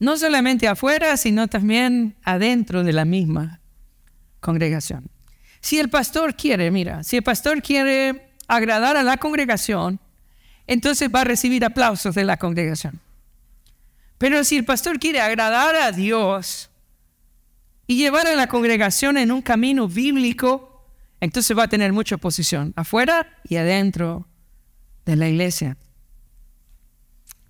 No 0.00 0.16
solamente 0.16 0.66
afuera, 0.66 1.16
sino 1.16 1.46
también 1.46 2.16
adentro 2.24 2.82
de 2.82 2.92
la 2.92 3.04
misma 3.04 3.60
congregación. 4.40 5.08
Si 5.60 5.78
el 5.78 5.90
pastor 5.90 6.34
quiere, 6.34 6.72
mira, 6.72 7.04
si 7.04 7.18
el 7.18 7.22
pastor 7.22 7.62
quiere 7.62 8.32
agradar 8.48 8.96
a 8.96 9.04
la 9.04 9.16
congregación, 9.16 10.00
entonces 10.66 11.08
va 11.14 11.20
a 11.20 11.24
recibir 11.24 11.64
aplausos 11.64 12.16
de 12.16 12.24
la 12.24 12.36
congregación. 12.36 12.98
Pero 14.18 14.42
si 14.42 14.56
el 14.56 14.64
pastor 14.64 14.98
quiere 14.98 15.20
agradar 15.20 15.76
a 15.76 15.92
Dios 15.92 16.68
y 17.86 17.98
llevar 17.98 18.26
a 18.26 18.34
la 18.34 18.48
congregación 18.48 19.18
en 19.18 19.30
un 19.30 19.40
camino 19.40 19.86
bíblico, 19.86 20.73
entonces 21.24 21.56
va 21.56 21.64
a 21.64 21.68
tener 21.68 21.92
mucha 21.92 22.16
oposición, 22.16 22.74
afuera 22.76 23.26
y 23.44 23.56
adentro 23.56 24.28
de 25.06 25.16
la 25.16 25.26
iglesia. 25.26 25.78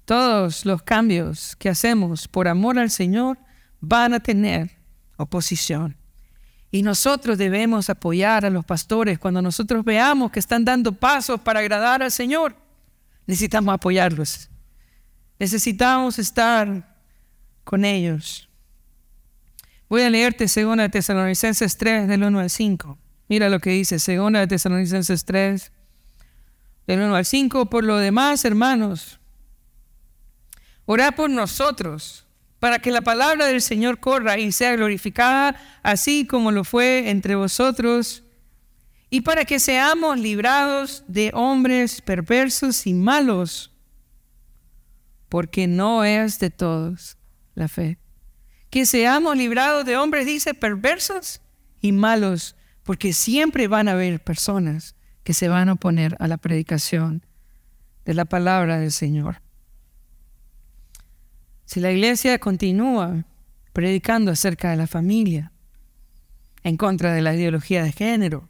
Todos 0.04 0.64
los 0.64 0.82
cambios 0.82 1.56
que 1.56 1.68
hacemos 1.68 2.28
por 2.28 2.46
amor 2.46 2.78
al 2.78 2.90
Señor 2.90 3.36
van 3.80 4.14
a 4.14 4.20
tener 4.20 4.78
oposición. 5.16 5.96
Y 6.70 6.82
nosotros 6.82 7.36
debemos 7.36 7.90
apoyar 7.90 8.44
a 8.44 8.50
los 8.50 8.64
pastores 8.64 9.18
cuando 9.18 9.42
nosotros 9.42 9.84
veamos 9.84 10.30
que 10.30 10.38
están 10.40 10.64
dando 10.64 10.92
pasos 10.92 11.40
para 11.40 11.58
agradar 11.58 12.00
al 12.00 12.12
Señor. 12.12 12.54
Necesitamos 13.26 13.74
apoyarlos. 13.74 14.50
Necesitamos 15.38 16.20
estar 16.20 16.96
con 17.64 17.84
ellos. 17.84 18.48
Voy 19.88 20.02
a 20.02 20.10
leerte 20.10 20.44
2 20.46 20.90
Tesalonicenses 20.92 21.76
3 21.76 22.06
del 22.06 22.22
1 22.22 22.38
al 22.38 22.50
5. 22.50 22.98
Mira 23.28 23.48
lo 23.48 23.60
que 23.60 23.70
dice 23.70 23.96
2 23.96 24.48
Tesalonicenses 24.48 25.24
3 25.24 25.72
del 26.86 27.00
1 27.00 27.16
al 27.16 27.24
5. 27.24 27.66
Por 27.66 27.84
lo 27.84 27.96
demás, 27.98 28.44
hermanos, 28.44 29.18
orad 30.86 31.14
por 31.14 31.30
nosotros 31.30 32.24
para 32.64 32.78
que 32.78 32.90
la 32.90 33.02
palabra 33.02 33.44
del 33.44 33.60
Señor 33.60 34.00
corra 34.00 34.38
y 34.38 34.50
sea 34.50 34.74
glorificada, 34.74 35.54
así 35.82 36.26
como 36.26 36.50
lo 36.50 36.64
fue 36.64 37.10
entre 37.10 37.34
vosotros, 37.34 38.22
y 39.10 39.20
para 39.20 39.44
que 39.44 39.60
seamos 39.60 40.18
librados 40.18 41.04
de 41.06 41.30
hombres 41.34 42.00
perversos 42.00 42.86
y 42.86 42.94
malos, 42.94 43.70
porque 45.28 45.66
no 45.66 46.04
es 46.04 46.38
de 46.38 46.48
todos 46.48 47.18
la 47.54 47.68
fe. 47.68 47.98
Que 48.70 48.86
seamos 48.86 49.36
librados 49.36 49.84
de 49.84 49.98
hombres, 49.98 50.24
dice, 50.24 50.54
perversos 50.54 51.42
y 51.82 51.92
malos, 51.92 52.56
porque 52.84 53.12
siempre 53.12 53.66
van 53.66 53.88
a 53.88 53.92
haber 53.92 54.22
personas 54.22 54.94
que 55.24 55.34
se 55.34 55.48
van 55.48 55.68
a 55.68 55.72
oponer 55.72 56.16
a 56.20 56.28
la 56.28 56.36
predicación 56.36 57.24
de 58.04 58.14
la 58.14 58.26
palabra 58.26 58.78
del 58.78 58.92
Señor. 58.92 59.40
Si 61.64 61.80
la 61.80 61.90
iglesia 61.90 62.38
continúa 62.38 63.24
predicando 63.72 64.30
acerca 64.30 64.70
de 64.70 64.76
la 64.76 64.86
familia, 64.86 65.50
en 66.62 66.76
contra 66.76 67.12
de 67.12 67.22
la 67.22 67.34
ideología 67.34 67.82
de 67.82 67.92
género, 67.92 68.48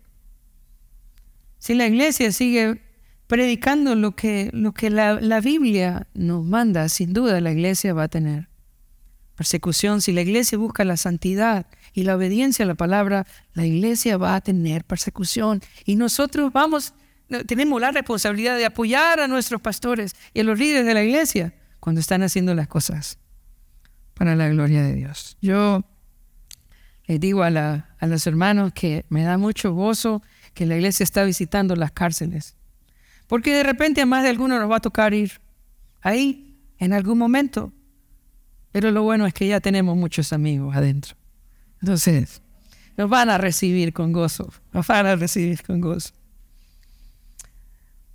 si 1.59 1.75
la 1.75 1.87
iglesia 1.87 2.31
sigue 2.33 2.83
predicando 3.29 3.95
lo 3.95 4.15
que, 4.15 4.51
lo 4.53 4.73
que 4.73 4.91
la, 4.91 5.15
la 5.21 5.41
Biblia 5.41 6.09
nos 6.13 6.45
manda, 6.45 6.89
sin 6.89 7.13
duda 7.13 7.41
la 7.41 7.53
iglesia 7.53 7.95
va 7.95 8.05
a 8.05 8.09
tener 8.09 8.49
persecución. 9.35 10.01
Si 10.01 10.13
la 10.13 10.23
iglesia 10.23 10.59
busca 10.59 10.85
la 10.85 10.97
santidad 10.97 11.67
y 11.93 12.05
la 12.05 12.17
obediencia 12.17 12.65
a 12.65 12.69
la 12.69 12.75
palabra, 12.75 13.27
la 13.53 13.67
iglesia 13.67 14.17
va 14.17 14.35
a 14.37 14.41
tener 14.41 14.85
persecución. 14.85 15.61
Y 15.85 15.97
nosotros 15.97 16.53
vamos, 16.53 16.95
tenemos 17.47 17.81
la 17.81 17.91
responsabilidad 17.91 18.57
de 18.57 18.67
apoyar 18.67 19.21
a 19.21 19.29
nuestros 19.29 19.61
pastores 19.61 20.15
y 20.33 20.41
a 20.41 20.45
los 20.45 20.59
líderes 20.59 20.87
de 20.87 20.95
la 20.95 21.03
iglesia 21.03 21.55
cuando 21.81 22.01
están 22.01 22.23
haciendo 22.23 22.55
las 22.55 22.69
cosas 22.69 23.19
para 24.15 24.37
la 24.37 24.49
gloria 24.49 24.83
de 24.83 24.95
Dios. 24.95 25.37
Yo 25.41 25.85
les 27.07 27.21
digo 27.21 27.43
a, 27.43 27.49
a 27.49 28.07
los 28.07 28.27
hermanos 28.27 28.73
que 28.73 29.05
me 29.09 29.23
da 29.23 29.37
mucho 29.37 29.73
gozo 29.73 30.23
que 30.55 30.67
la 30.67 30.77
iglesia 30.77 31.05
está 31.05 31.25
visitando 31.25 31.77
las 31.77 31.93
cárceles. 31.93 32.57
Porque 33.27 33.55
de 33.55 33.63
repente 33.63 34.01
a 34.01 34.07
más 34.07 34.23
de 34.23 34.31
alguno 34.31 34.59
nos 34.59 34.71
va 34.71 34.77
a 34.77 34.81
tocar 34.81 35.15
ir 35.15 35.41
ahí 36.01 36.57
en 36.79 36.93
algún 36.93 37.19
momento. 37.19 37.73
Pero 38.75 38.91
lo 38.91 39.05
bueno 39.05 39.25
es 39.25 39.33
que 39.33 39.47
ya 39.47 39.61
tenemos 39.61 39.97
muchos 39.97 40.33
amigos 40.33 40.75
adentro. 40.75 41.15
Entonces, 41.81 42.43
nos 42.97 43.09
van 43.09 43.31
a 43.31 43.39
recibir 43.39 43.93
con 43.93 44.11
gozo. 44.11 44.53
Nos 44.73 44.85
van 44.89 45.07
a 45.07 45.15
recibir 45.15 45.63
con 45.63 45.81
gozo. 45.81 46.13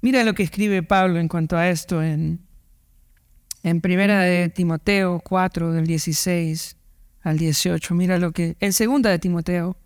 Mira 0.01 0.25
lo 0.25 0.33
que 0.33 0.43
escribe 0.43 0.83
Pablo 0.83 1.17
en 1.17 1.29
cuanto 1.29 1.55
a 1.55 1.69
esto 1.69 2.03
en, 2.03 2.41
en 3.63 3.79
Primera 3.79 4.19
de 4.19 4.49
Timoteo 4.49 5.21
4, 5.21 5.71
del 5.71 5.87
16 5.87 6.75
al 7.21 7.37
18. 7.37 7.95
Mira 7.95 8.17
lo 8.17 8.33
que. 8.33 8.57
En 8.59 8.73
Segunda 8.73 9.09
de 9.11 9.19
Timoteo 9.19 9.77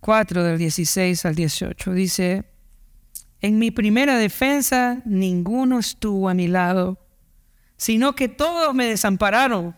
4, 0.00 0.42
del 0.42 0.56
16 0.56 1.26
al 1.26 1.34
18. 1.34 1.92
Dice: 1.92 2.46
En 3.42 3.58
mi 3.58 3.70
primera 3.70 4.16
defensa, 4.16 5.02
ninguno 5.04 5.80
estuvo 5.80 6.30
a 6.30 6.34
mi 6.34 6.48
lado, 6.48 7.05
sino 7.76 8.14
que 8.14 8.28
todos 8.28 8.74
me 8.74 8.86
desampararon. 8.86 9.76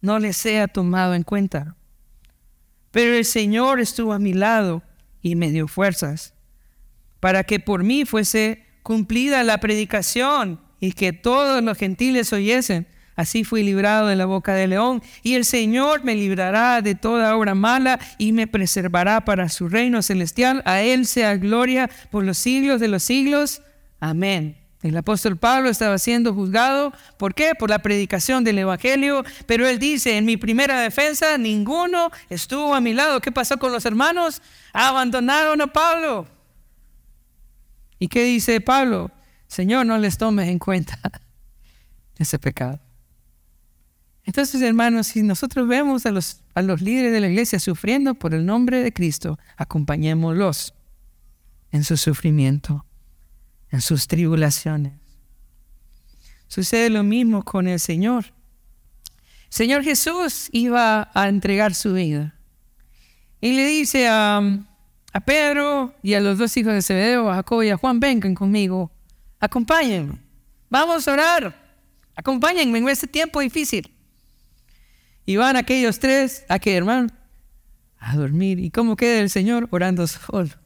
No 0.00 0.18
les 0.18 0.36
sea 0.36 0.68
tomado 0.68 1.14
en 1.14 1.22
cuenta. 1.22 1.76
Pero 2.90 3.14
el 3.14 3.24
Señor 3.24 3.80
estuvo 3.80 4.12
a 4.12 4.18
mi 4.18 4.34
lado 4.34 4.82
y 5.22 5.36
me 5.36 5.50
dio 5.50 5.68
fuerzas 5.68 6.34
para 7.22 7.44
que 7.44 7.60
por 7.60 7.84
mí 7.84 8.04
fuese 8.04 8.66
cumplida 8.82 9.44
la 9.44 9.58
predicación 9.58 10.60
y 10.80 10.90
que 10.90 11.12
todos 11.12 11.62
los 11.62 11.78
gentiles 11.78 12.32
oyesen. 12.32 12.88
Así 13.14 13.44
fui 13.44 13.62
librado 13.62 14.08
de 14.08 14.16
la 14.16 14.26
boca 14.26 14.54
del 14.54 14.70
león, 14.70 15.02
y 15.22 15.34
el 15.34 15.44
Señor 15.44 16.02
me 16.02 16.16
librará 16.16 16.82
de 16.82 16.96
toda 16.96 17.36
obra 17.36 17.54
mala 17.54 18.00
y 18.18 18.32
me 18.32 18.48
preservará 18.48 19.24
para 19.24 19.48
su 19.48 19.68
reino 19.68 20.02
celestial. 20.02 20.62
A 20.64 20.82
Él 20.82 21.06
sea 21.06 21.36
gloria 21.36 21.88
por 22.10 22.24
los 22.24 22.38
siglos 22.38 22.80
de 22.80 22.88
los 22.88 23.04
siglos. 23.04 23.62
Amén. 24.00 24.61
El 24.82 24.96
apóstol 24.96 25.36
Pablo 25.36 25.68
estaba 25.68 25.96
siendo 25.98 26.34
juzgado, 26.34 26.92
¿por 27.16 27.34
qué? 27.34 27.52
Por 27.56 27.70
la 27.70 27.78
predicación 27.78 28.42
del 28.42 28.58
Evangelio, 28.58 29.24
pero 29.46 29.68
él 29.68 29.78
dice, 29.78 30.16
en 30.16 30.24
mi 30.24 30.36
primera 30.36 30.80
defensa, 30.80 31.38
ninguno 31.38 32.10
estuvo 32.28 32.74
a 32.74 32.80
mi 32.80 32.92
lado. 32.92 33.20
¿Qué 33.20 33.30
pasó 33.30 33.58
con 33.58 33.70
los 33.70 33.84
hermanos? 33.84 34.42
Abandonaron 34.72 35.60
a 35.60 35.68
Pablo. 35.68 36.26
¿Y 38.00 38.08
qué 38.08 38.24
dice 38.24 38.60
Pablo? 38.60 39.12
Señor, 39.46 39.86
no 39.86 39.96
les 39.98 40.18
tomes 40.18 40.48
en 40.48 40.58
cuenta 40.58 40.98
ese 42.18 42.40
pecado. 42.40 42.80
Entonces, 44.24 44.60
hermanos, 44.62 45.08
si 45.08 45.22
nosotros 45.22 45.68
vemos 45.68 46.06
a 46.06 46.10
los, 46.10 46.40
a 46.54 46.62
los 46.62 46.80
líderes 46.80 47.12
de 47.12 47.20
la 47.20 47.28
iglesia 47.28 47.60
sufriendo 47.60 48.14
por 48.14 48.34
el 48.34 48.44
nombre 48.46 48.82
de 48.82 48.92
Cristo, 48.92 49.38
acompañémoslos 49.56 50.74
en 51.70 51.84
su 51.84 51.96
sufrimiento, 51.96 52.84
en 53.72 53.80
sus 53.80 54.06
tribulaciones. 54.06 54.92
Sucede 56.46 56.90
lo 56.90 57.02
mismo 57.02 57.42
con 57.42 57.66
el 57.66 57.80
Señor. 57.80 58.26
Señor 59.48 59.82
Jesús 59.82 60.48
iba 60.52 61.10
a 61.14 61.28
entregar 61.28 61.74
su 61.74 61.94
vida. 61.94 62.34
Y 63.40 63.54
le 63.54 63.66
dice 63.66 64.06
a, 64.06 64.38
a 65.12 65.20
Pedro 65.20 65.94
y 66.02 66.14
a 66.14 66.20
los 66.20 66.38
dos 66.38 66.56
hijos 66.56 66.74
de 66.74 66.82
Zebedeo, 66.82 67.30
a 67.30 67.36
Jacob 67.36 67.62
y 67.62 67.70
a 67.70 67.76
Juan, 67.76 67.98
vengan 67.98 68.34
conmigo, 68.34 68.92
acompáñenme, 69.40 70.18
vamos 70.70 71.08
a 71.08 71.12
orar, 71.12 71.76
acompáñenme 72.14 72.78
en 72.78 72.88
este 72.88 73.06
tiempo 73.06 73.40
difícil. 73.40 73.90
Y 75.24 75.36
van 75.36 75.56
aquellos 75.56 75.98
tres, 75.98 76.44
¿a 76.48 76.58
qué 76.58 76.76
hermano? 76.76 77.08
A 77.98 78.16
dormir. 78.16 78.58
¿Y 78.58 78.70
cómo 78.70 78.96
queda 78.96 79.20
el 79.20 79.30
Señor? 79.30 79.68
Orando 79.70 80.06
solo. 80.06 80.61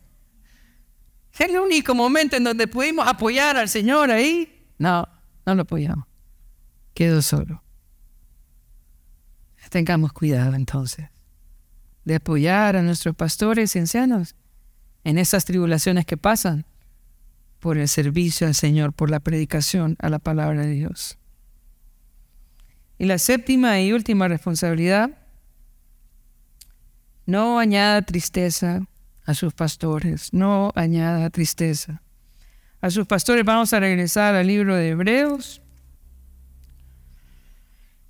¿Es 1.39 1.51
el 1.51 1.59
único 1.59 1.95
momento 1.95 2.37
en 2.37 2.45
donde 2.45 2.67
pudimos 2.67 3.07
apoyar 3.07 3.57
al 3.57 3.69
Señor 3.69 4.11
ahí? 4.11 4.67
No, 4.79 5.07
no 5.45 5.55
lo 5.55 5.63
apoyamos. 5.63 6.07
Quedó 6.95 7.21
solo. 7.21 7.63
Tengamos 9.69 10.13
cuidado 10.13 10.55
entonces 10.55 11.09
de 12.07 12.15
apoyar 12.15 12.77
a 12.77 12.83
nuestros 12.83 13.17
pastores 13.17 13.75
y 13.75 13.81
ancianos 13.81 14.37
en 15.03 15.19
esas 15.19 15.45
tribulaciones 15.45 16.07
que 16.07 16.17
pasan 16.17 16.65
por 17.59 17.79
el 17.79 17.89
servicio 17.89 18.47
al 18.47 18.55
Señor, 18.55 18.93
por 18.93 19.11
la 19.11 19.19
predicación 19.19 19.97
a 19.99 20.09
la 20.09 20.21
palabra 20.21 20.63
de 20.63 20.71
Dios. 20.71 21.19
Y 22.97 23.07
la 23.07 23.19
séptima 23.19 23.81
y 23.81 23.93
última 23.93 24.29
responsabilidad, 24.29 25.19
no 27.27 27.59
añada 27.59 28.03
tristeza 28.03 28.87
a 29.27 29.35
sus 29.35 29.53
pastores, 29.53 30.33
no 30.33 30.73
añada 30.77 31.29
tristeza. 31.31 32.01
A 32.81 32.91
sus 32.91 33.07
pastores 33.07 33.45
vamos 33.45 33.73
a 33.73 33.81
regresar 33.81 34.37
al 34.37 34.47
libro 34.47 34.77
de 34.77 34.91
Hebreos. 34.91 35.61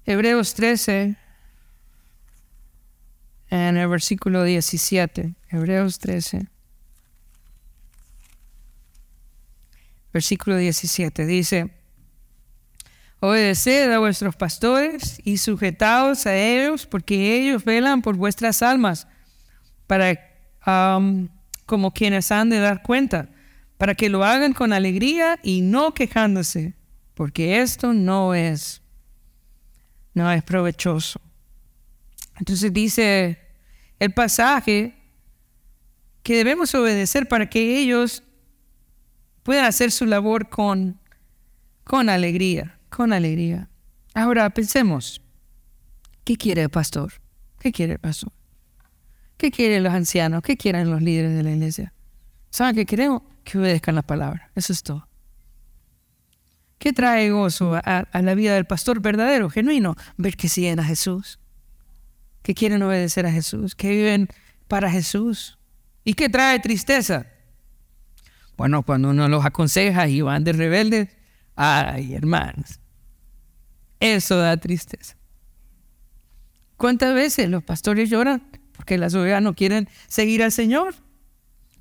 Hebreos 0.04 0.54
13, 0.54 1.16
en 3.48 3.76
el 3.76 3.88
versículo 3.88 4.44
17, 4.44 5.34
Hebreos 5.48 5.98
13. 5.98 6.46
Versículo 10.12 10.56
17 10.56 11.26
dice, 11.26 11.70
Obedeced 13.20 13.90
a 13.90 13.98
vuestros 13.98 14.36
pastores 14.36 15.18
y 15.24 15.38
sujetaos 15.38 16.26
a 16.26 16.36
ellos, 16.36 16.86
porque 16.86 17.36
ellos 17.36 17.64
velan 17.64 18.02
por 18.02 18.16
vuestras 18.16 18.62
almas, 18.62 19.08
para 19.86 20.35
como 20.66 21.92
quienes 21.92 22.32
han 22.32 22.50
de 22.50 22.58
dar 22.58 22.82
cuenta, 22.82 23.28
para 23.78 23.94
que 23.94 24.08
lo 24.08 24.24
hagan 24.24 24.52
con 24.52 24.72
alegría 24.72 25.38
y 25.42 25.60
no 25.60 25.94
quejándose, 25.94 26.74
porque 27.14 27.60
esto 27.60 27.92
no 27.92 28.34
es, 28.34 28.82
no 30.14 30.30
es 30.32 30.42
provechoso. 30.42 31.20
Entonces 32.38 32.72
dice 32.72 33.38
el 33.98 34.12
pasaje 34.12 34.94
que 36.22 36.36
debemos 36.36 36.74
obedecer 36.74 37.28
para 37.28 37.48
que 37.48 37.78
ellos 37.78 38.22
puedan 39.42 39.64
hacer 39.64 39.92
su 39.92 40.06
labor 40.06 40.48
con, 40.48 40.98
con 41.84 42.08
alegría, 42.08 42.78
con 42.90 43.12
alegría. 43.12 43.68
Ahora 44.14 44.50
pensemos, 44.50 45.22
¿qué 46.24 46.36
quiere 46.36 46.62
el 46.62 46.70
pastor? 46.70 47.12
¿Qué 47.60 47.70
quiere 47.70 47.94
el 47.94 47.98
pastor? 48.00 48.32
¿Qué 49.36 49.50
quieren 49.50 49.82
los 49.82 49.92
ancianos? 49.92 50.42
¿Qué 50.42 50.56
quieren 50.56 50.90
los 50.90 51.02
líderes 51.02 51.34
de 51.34 51.42
la 51.42 51.50
iglesia? 51.50 51.92
¿Saben 52.50 52.74
qué 52.74 52.86
queremos? 52.86 53.22
Que 53.44 53.58
obedezcan 53.58 53.94
la 53.94 54.02
palabra. 54.02 54.50
Eso 54.54 54.72
es 54.72 54.82
todo. 54.82 55.06
¿Qué 56.78 56.92
trae 56.92 57.30
gozo 57.30 57.74
a, 57.74 57.80
a, 57.80 58.22
la 58.22 58.34
vida 58.34 58.54
del 58.54 58.66
pastor 58.66 59.00
verdadero, 59.00 59.50
genuino? 59.50 59.94
Ver 60.16 60.36
que 60.36 60.48
siguen 60.48 60.78
a 60.78 60.84
Jesús, 60.84 61.38
que 62.42 62.54
quieren 62.54 62.82
obedecer 62.82 63.26
a 63.26 63.32
Jesús, 63.32 63.74
que 63.74 63.90
viven 63.90 64.28
para 64.68 64.90
Jesús. 64.90 65.58
¿Y 66.04 66.14
qué 66.14 66.28
trae 66.28 66.58
tristeza? 66.60 67.26
Bueno, 68.56 68.82
cuando 68.82 69.10
uno 69.10 69.28
los 69.28 69.44
aconseja 69.44 70.08
y 70.08 70.20
van 70.22 70.44
de 70.44 70.52
rebeldes, 70.52 71.08
ay, 71.56 72.14
hermanos, 72.14 72.80
eso 74.00 74.36
da 74.36 74.56
tristeza. 74.56 75.16
¿Cuántas 76.76 77.14
veces 77.14 77.48
los 77.48 77.62
pastores 77.62 78.10
lloran 78.10 78.42
porque 78.86 78.98
las 78.98 79.14
ovejas 79.16 79.42
no 79.42 79.56
quieren 79.56 79.88
seguir 80.06 80.44
al 80.44 80.52
Señor? 80.52 80.94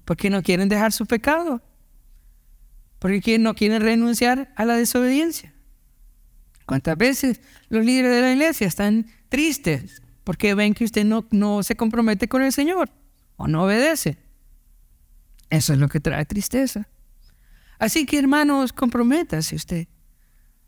Porque 0.05 0.31
no 0.31 0.41
quieren 0.41 0.69
dejar 0.69 0.91
su 0.91 1.05
pecado. 1.05 1.61
Porque 2.97 3.37
no 3.37 3.53
quieren 3.53 3.79
renunciar 3.83 4.51
a 4.55 4.65
la 4.65 4.75
desobediencia. 4.75 5.53
¿Cuántas 6.65 6.97
veces 6.97 7.41
los 7.69 7.85
líderes 7.85 8.09
de 8.09 8.21
la 8.21 8.31
iglesia 8.33 8.65
están 8.65 9.05
tristes 9.29 10.01
porque 10.23 10.55
ven 10.55 10.73
que 10.73 10.83
usted 10.83 11.05
no, 11.05 11.27
no 11.29 11.61
se 11.61 11.75
compromete 11.75 12.27
con 12.27 12.41
el 12.41 12.51
Señor 12.51 12.89
o 13.35 13.47
no 13.47 13.65
obedece. 13.65 14.17
Eso 15.51 15.73
es 15.73 15.79
lo 15.79 15.87
que 15.87 15.99
trae 15.99 16.25
tristeza. 16.25 16.87
Así 17.77 18.07
que 18.07 18.17
hermanos, 18.17 18.73
comprométase 18.73 19.55
usted. 19.55 19.87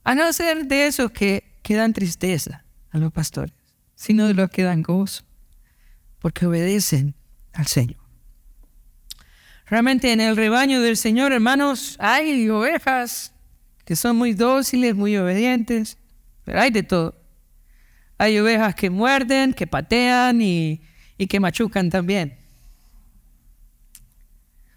A 0.03 0.13
no 0.13 0.31
ser 0.33 0.67
de 0.67 0.85
esos 0.85 1.09
que, 1.09 1.57
que 1.63 1.73
dan 1.73 1.93
tristeza 1.93 2.63
a 2.91 2.99
los 2.99 3.11
pastores, 3.11 3.55
sino 3.95 4.27
de 4.27 4.35
los 4.35 4.51
que 4.51 4.61
dan 4.61 4.83
gozo, 4.83 5.26
porque 6.19 6.45
obedecen 6.45 7.15
al 7.53 7.67
Señor. 7.67 7.97
Realmente 9.65 10.13
en 10.13 10.21
el 10.21 10.37
rebaño 10.37 10.81
del 10.81 10.95
Señor, 10.95 11.33
hermanos, 11.33 11.97
hay 11.99 12.49
ovejas 12.49 13.33
que 13.83 13.95
son 13.95 14.15
muy 14.15 14.33
dóciles, 14.33 14.95
muy 14.95 15.17
obedientes, 15.17 15.97
pero 16.43 16.61
hay 16.61 16.71
de 16.71 16.83
todo. 16.83 17.15
Hay 18.17 18.39
ovejas 18.39 18.75
que 18.75 18.89
muerden, 18.89 19.53
que 19.53 19.67
patean 19.67 20.41
y, 20.41 20.81
que 21.29 21.39
machucan 21.39 21.89
también. 21.89 22.37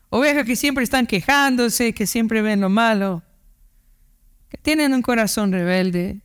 Ovejas 0.09 0.45
que 0.45 0.57
siempre 0.57 0.83
están 0.83 1.07
quejándose, 1.07 1.93
que 1.93 2.07
siempre 2.07 2.43
ven 2.43 2.61
lo 2.61 2.69
malo, 2.69 3.23
que 4.49 4.59
tienen 4.59 4.93
un 4.93 5.03
corazón 5.03 5.53
rebelde 5.53 6.21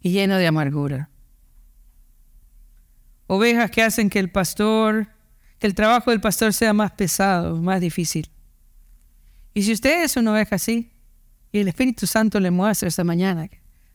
y 0.00 0.10
lleno 0.10 0.36
de 0.36 0.46
amargura. 0.48 1.09
Ovejas 3.32 3.70
que 3.70 3.80
hacen 3.80 4.10
que 4.10 4.18
el 4.18 4.28
pastor, 4.28 5.06
que 5.60 5.68
el 5.68 5.76
trabajo 5.76 6.10
del 6.10 6.20
pastor 6.20 6.52
sea 6.52 6.72
más 6.72 6.90
pesado, 6.90 7.62
más 7.62 7.80
difícil. 7.80 8.28
Y 9.54 9.62
si 9.62 9.72
usted 9.72 10.02
es 10.02 10.16
una 10.16 10.32
oveja 10.32 10.56
así, 10.56 10.90
y 11.52 11.60
el 11.60 11.68
Espíritu 11.68 12.08
Santo 12.08 12.40
le 12.40 12.50
muestra 12.50 12.88
esta 12.88 13.04
mañana 13.04 13.48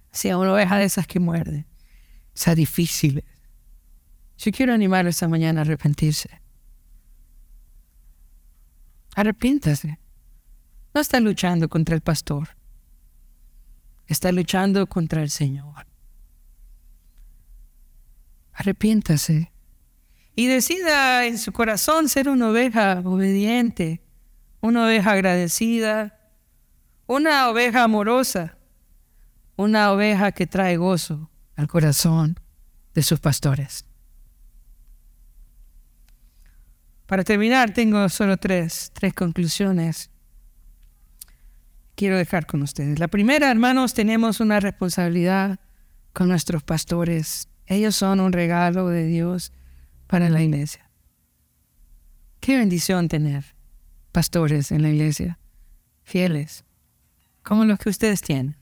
sea 0.10 0.38
una 0.38 0.54
oveja 0.54 0.78
de 0.78 0.86
esas 0.86 1.06
que 1.06 1.20
muerde, 1.20 1.66
sea 2.34 2.56
difícil. 2.56 3.26
Yo 4.38 4.54
quiero 4.54 4.74
animarlo 4.74 5.10
esta 5.10 5.28
mañana 5.28 5.60
a 5.60 5.64
arrepentirse. 5.66 6.30
Arrepiéntase. 9.18 10.00
No 10.94 11.02
está 11.02 11.20
luchando 11.20 11.68
contra 11.68 11.94
el 11.94 12.02
pastor. 12.02 12.56
Está 14.08 14.32
luchando 14.32 14.88
contra 14.88 15.22
el 15.22 15.30
Señor. 15.30 15.86
Arrepiéntase. 18.56 19.52
Y 20.36 20.48
decida 20.48 21.26
en 21.26 21.38
su 21.38 21.52
corazón 21.52 22.10
ser 22.10 22.30
una 22.30 22.50
oveja 22.50 23.02
obediente, 23.04 24.02
una 24.62 24.86
oveja 24.86 25.12
agradecida, 25.12 26.18
una 27.06 27.50
oveja 27.50 27.84
amorosa, 27.84 28.58
una 29.56 29.92
oveja 29.92 30.32
que 30.32 30.48
trae 30.48 30.78
gozo 30.78 31.30
al 31.56 31.68
corazón 31.68 32.40
de 32.94 33.04
sus 33.04 33.20
pastores. 33.20 33.86
Para 37.06 37.24
terminar, 37.24 37.74
tengo 37.74 38.10
solo 38.10 38.38
tres, 38.38 38.92
tres 38.94 39.14
conclusiones. 39.14 40.10
Quiero 41.96 42.18
dejar 42.18 42.46
con 42.46 42.62
ustedes. 42.64 43.00
La 43.00 43.08
primera, 43.08 43.52
hermanos, 43.52 43.94
tenemos 43.94 44.40
una 44.40 44.60
responsabilidad 44.60 45.60
con 46.14 46.30
nuestros 46.30 46.64
pastores. 46.64 47.48
Ellos 47.68 47.96
son 47.96 48.20
un 48.20 48.32
regalo 48.32 48.90
de 48.90 49.06
Dios 49.06 49.52
para 50.08 50.30
la 50.30 50.42
iglesia. 50.42 50.90
Qué 52.40 52.58
bendición 52.58 53.08
tener 53.08 53.56
pastores 54.12 54.72
en 54.72 54.82
la 54.82 54.90
iglesia, 54.90 55.40
fieles, 56.04 56.64
como 57.42 57.66
los 57.66 57.80
que 57.80 57.90
ustedes 57.90 58.22
tienen, 58.22 58.56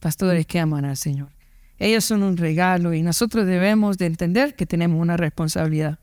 pastores 0.00 0.46
que 0.46 0.60
aman 0.60 0.84
al 0.84 0.96
Señor. 0.96 1.30
Ellos 1.78 2.04
son 2.04 2.22
un 2.22 2.36
regalo 2.36 2.94
y 2.94 3.02
nosotros 3.02 3.46
debemos 3.46 3.98
de 3.98 4.06
entender 4.06 4.56
que 4.56 4.66
tenemos 4.66 5.00
una 5.00 5.16
responsabilidad 5.16 5.98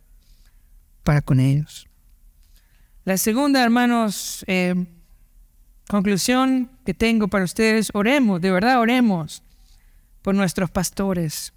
para 1.03 1.21
con 1.21 1.39
ellos. 1.39 1.87
La 3.03 3.17
segunda, 3.17 3.63
hermanos, 3.63 4.45
eh, 4.47 4.73
conclusión 5.87 6.71
que 6.85 6.93
tengo 6.93 7.27
para 7.27 7.43
ustedes, 7.43 7.89
oremos, 7.93 8.41
de 8.41 8.51
verdad 8.51 8.79
oremos 8.79 9.43
por 10.21 10.33
nuestros 10.33 10.71
pastores. 10.71 11.53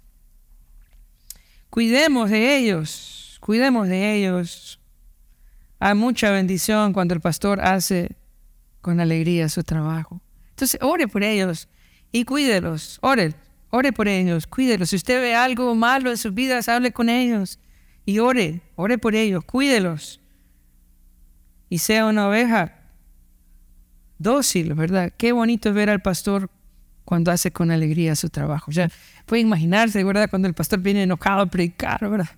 Cuidemos 1.69 2.29
de 2.29 2.57
ellos, 2.57 3.37
cuidemos 3.39 3.87
de 3.87 4.15
ellos. 4.15 4.79
Hay 5.79 5.95
mucha 5.95 6.31
bendición 6.31 6.93
cuando 6.93 7.13
el 7.13 7.21
pastor 7.21 7.61
hace 7.61 8.15
con 8.81 8.99
alegría 8.99 9.49
su 9.49 9.63
trabajo. 9.63 10.21
Entonces, 10.49 10.79
ore 10.81 11.07
por 11.07 11.23
ellos 11.23 11.69
y 12.11 12.25
cuídelos. 12.25 12.97
Ore, 13.01 13.33
ore 13.69 13.93
por 13.93 14.07
ellos, 14.07 14.47
cuídelos. 14.47 14.89
Si 14.89 14.95
usted 14.95 15.21
ve 15.21 15.35
algo 15.35 15.75
malo 15.75 16.09
en 16.09 16.17
sus 16.17 16.33
vidas, 16.33 16.67
hable 16.67 16.91
con 16.91 17.07
ellos 17.07 17.59
y 18.05 18.19
ore, 18.19 18.61
ore 18.75 18.97
por 18.97 19.15
ellos, 19.15 19.43
cuídelos. 19.45 20.19
Y 21.69 21.77
sea 21.77 22.05
una 22.07 22.27
oveja 22.27 22.79
dócil, 24.17 24.73
¿verdad? 24.73 25.13
Qué 25.15 25.31
bonito 25.31 25.71
ver 25.71 25.89
al 25.89 26.01
pastor 26.01 26.49
cuando 27.09 27.31
hace 27.31 27.49
con 27.49 27.71
alegría 27.71 28.15
su 28.15 28.29
trabajo. 28.29 28.69
Ya 28.71 28.87
puede 29.25 29.41
imaginarse, 29.41 30.03
¿verdad? 30.03 30.29
Cuando 30.29 30.47
el 30.47 30.53
pastor 30.53 30.79
viene 30.79 31.01
enojado 31.01 31.41
a 31.41 31.45
predicar, 31.47 32.07
¿verdad? 32.07 32.29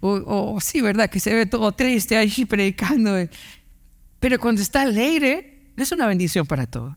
O, 0.00 0.58
sí, 0.60 0.80
¿verdad? 0.80 1.08
Que 1.08 1.20
se 1.20 1.32
ve 1.32 1.46
todo 1.46 1.70
triste 1.70 2.16
ahí 2.16 2.44
predicando. 2.48 3.12
Pero 4.18 4.40
cuando 4.40 4.60
está 4.60 4.82
alegre, 4.82 5.70
es 5.76 5.92
una 5.92 6.08
bendición 6.08 6.46
para 6.46 6.66
todos. 6.66 6.96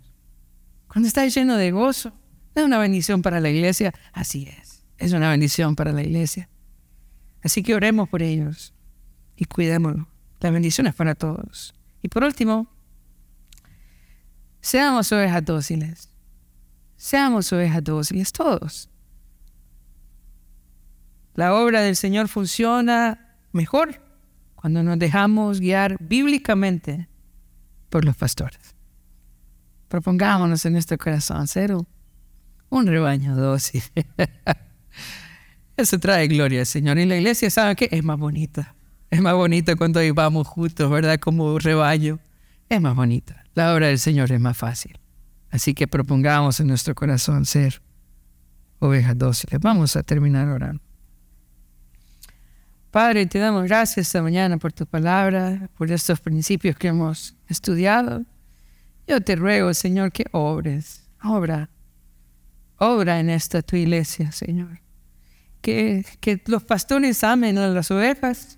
Cuando 0.88 1.08
está 1.08 1.24
lleno 1.28 1.58
de 1.58 1.70
gozo, 1.70 2.12
es 2.56 2.64
una 2.64 2.80
bendición 2.80 3.22
para 3.22 3.40
la 3.40 3.52
iglesia. 3.52 3.94
Así 4.14 4.50
es, 4.60 4.84
es 4.98 5.14
una 5.14 5.30
bendición 5.30 5.76
para 5.76 5.92
la 5.92 6.02
iglesia. 6.02 6.50
Así 7.44 7.62
que 7.62 7.76
oremos 7.76 8.10
por 8.10 8.24
ellos 8.24 8.74
y 9.36 9.46
cuidémoslo. 9.46 10.08
La 10.40 10.50
bendición 10.50 10.88
es 10.88 10.96
para 10.96 11.14
todos. 11.14 11.76
Y 12.02 12.08
por 12.08 12.24
último, 12.24 12.68
seamos 14.60 15.12
ovejas 15.12 15.46
dóciles. 15.46 16.11
Seamos 17.02 17.52
ovejas 17.52 17.84
dóciles 17.84 18.32
todos. 18.32 18.88
La 21.34 21.56
obra 21.56 21.82
del 21.82 21.96
Señor 21.96 22.28
funciona 22.28 23.40
mejor 23.52 24.00
cuando 24.54 24.84
nos 24.84 25.00
dejamos 25.00 25.60
guiar 25.60 25.98
bíblicamente 26.00 27.10
por 27.90 28.06
los 28.06 28.16
pastores. 28.16 28.76
Propongámonos 29.88 30.64
en 30.64 30.74
nuestro 30.74 31.00
corazón 31.00 31.48
ser 31.48 31.76
un 32.70 32.86
rebaño 32.86 33.36
dócil. 33.36 33.82
Eso 35.78 35.98
trae 35.98 36.28
gloria 36.28 36.60
al 36.60 36.68
Señor. 36.68 37.00
Y 37.00 37.08
la 37.08 37.18
iglesia, 37.18 37.50
¿sabe 37.50 37.76
qué? 37.76 37.90
Es 37.92 38.04
más 38.04 38.20
bonita. 38.20 38.76
Es 39.10 39.22
más 39.22 39.34
bonita 39.34 39.76
cuando 39.76 40.02
vamos 40.14 40.48
juntos, 40.48 40.88
¿verdad? 40.92 41.20
Como 41.20 41.58
rebaño. 41.58 42.20
Es 42.70 42.80
más 42.80 42.96
bonita. 42.96 43.44
La 43.56 43.74
obra 43.74 43.88
del 43.88 43.98
Señor 43.98 44.32
es 44.32 44.40
más 44.40 44.56
fácil. 44.56 45.01
Así 45.52 45.74
que 45.74 45.88
propongamos 45.88 46.60
en 46.60 46.68
nuestro 46.68 46.96
corazón 46.96 47.46
ser 47.46 47.82
ovejas 48.80 49.18
dóciles. 49.18 49.60
Vamos 49.60 49.96
a 49.96 50.04
terminar 50.04 50.48
orando. 50.48 50.82
Padre, 52.90 53.26
te 53.26 53.40
damos 53.40 53.64
gracias 53.66 54.08
esta 54.08 54.22
mañana 54.22 54.58
por 54.58 54.74
tu 54.74 54.86
palabra, 54.86 55.70
por 55.78 55.92
estos 55.92 56.20
principios 56.20 56.76
que 56.76 56.88
hemos 56.88 57.36
estudiado. 57.48 58.26
Yo 59.08 59.22
te 59.22 59.36
ruego, 59.36 59.74
Señor, 59.74 60.12
que 60.12 60.26
obres, 60.32 61.04
obra, 61.24 61.70
obra 62.78 63.20
en 63.20 63.30
esta 63.30 63.62
tu 63.62 63.76
iglesia, 63.76 64.32
Señor. 64.32 64.82
Que, 65.62 66.06
que 66.20 66.42
los 66.48 66.64
pastores 66.64 67.24
amen 67.24 67.58
a 67.58 67.68
las 67.68 67.92
ovejas 67.92 68.58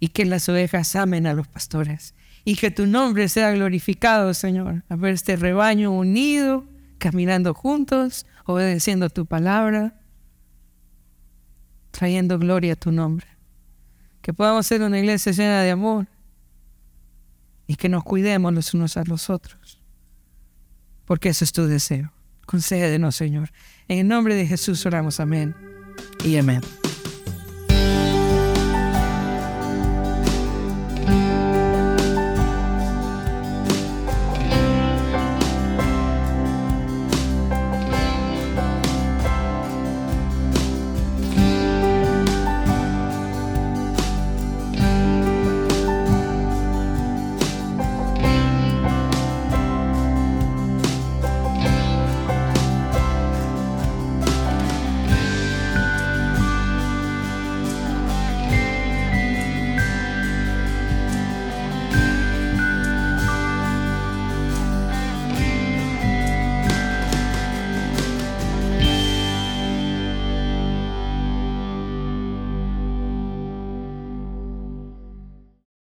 y 0.00 0.08
que 0.08 0.24
las 0.24 0.48
ovejas 0.48 0.94
amen 0.96 1.26
a 1.26 1.32
los 1.32 1.48
pastores. 1.48 2.14
Y 2.44 2.56
que 2.56 2.70
tu 2.70 2.86
nombre 2.86 3.28
sea 3.28 3.52
glorificado, 3.52 4.34
Señor, 4.34 4.84
a 4.88 4.96
ver 4.96 5.14
este 5.14 5.36
rebaño 5.36 5.90
unido, 5.90 6.66
caminando 6.98 7.54
juntos, 7.54 8.26
obedeciendo 8.44 9.08
tu 9.08 9.26
palabra, 9.26 9.98
trayendo 11.90 12.38
gloria 12.38 12.74
a 12.74 12.76
tu 12.76 12.92
nombre 12.92 13.34
que 14.24 14.32
podamos 14.32 14.66
ser 14.66 14.80
una 14.80 14.98
iglesia 14.98 15.32
llena 15.32 15.60
de 15.60 15.70
amor 15.70 16.06
y 17.66 17.76
que 17.76 17.90
nos 17.90 18.04
cuidemos 18.04 18.54
los 18.54 18.72
unos 18.72 18.96
a 18.96 19.04
los 19.04 19.28
otros. 19.28 19.82
Porque 21.04 21.28
eso 21.28 21.44
es 21.44 21.52
tu 21.52 21.66
deseo. 21.66 22.10
Concédenos, 22.46 23.16
Señor. 23.16 23.52
En 23.86 23.98
el 23.98 24.08
nombre 24.08 24.34
de 24.34 24.46
Jesús 24.46 24.86
oramos. 24.86 25.20
Amén 25.20 25.54
y 26.24 26.38
amén. 26.38 26.62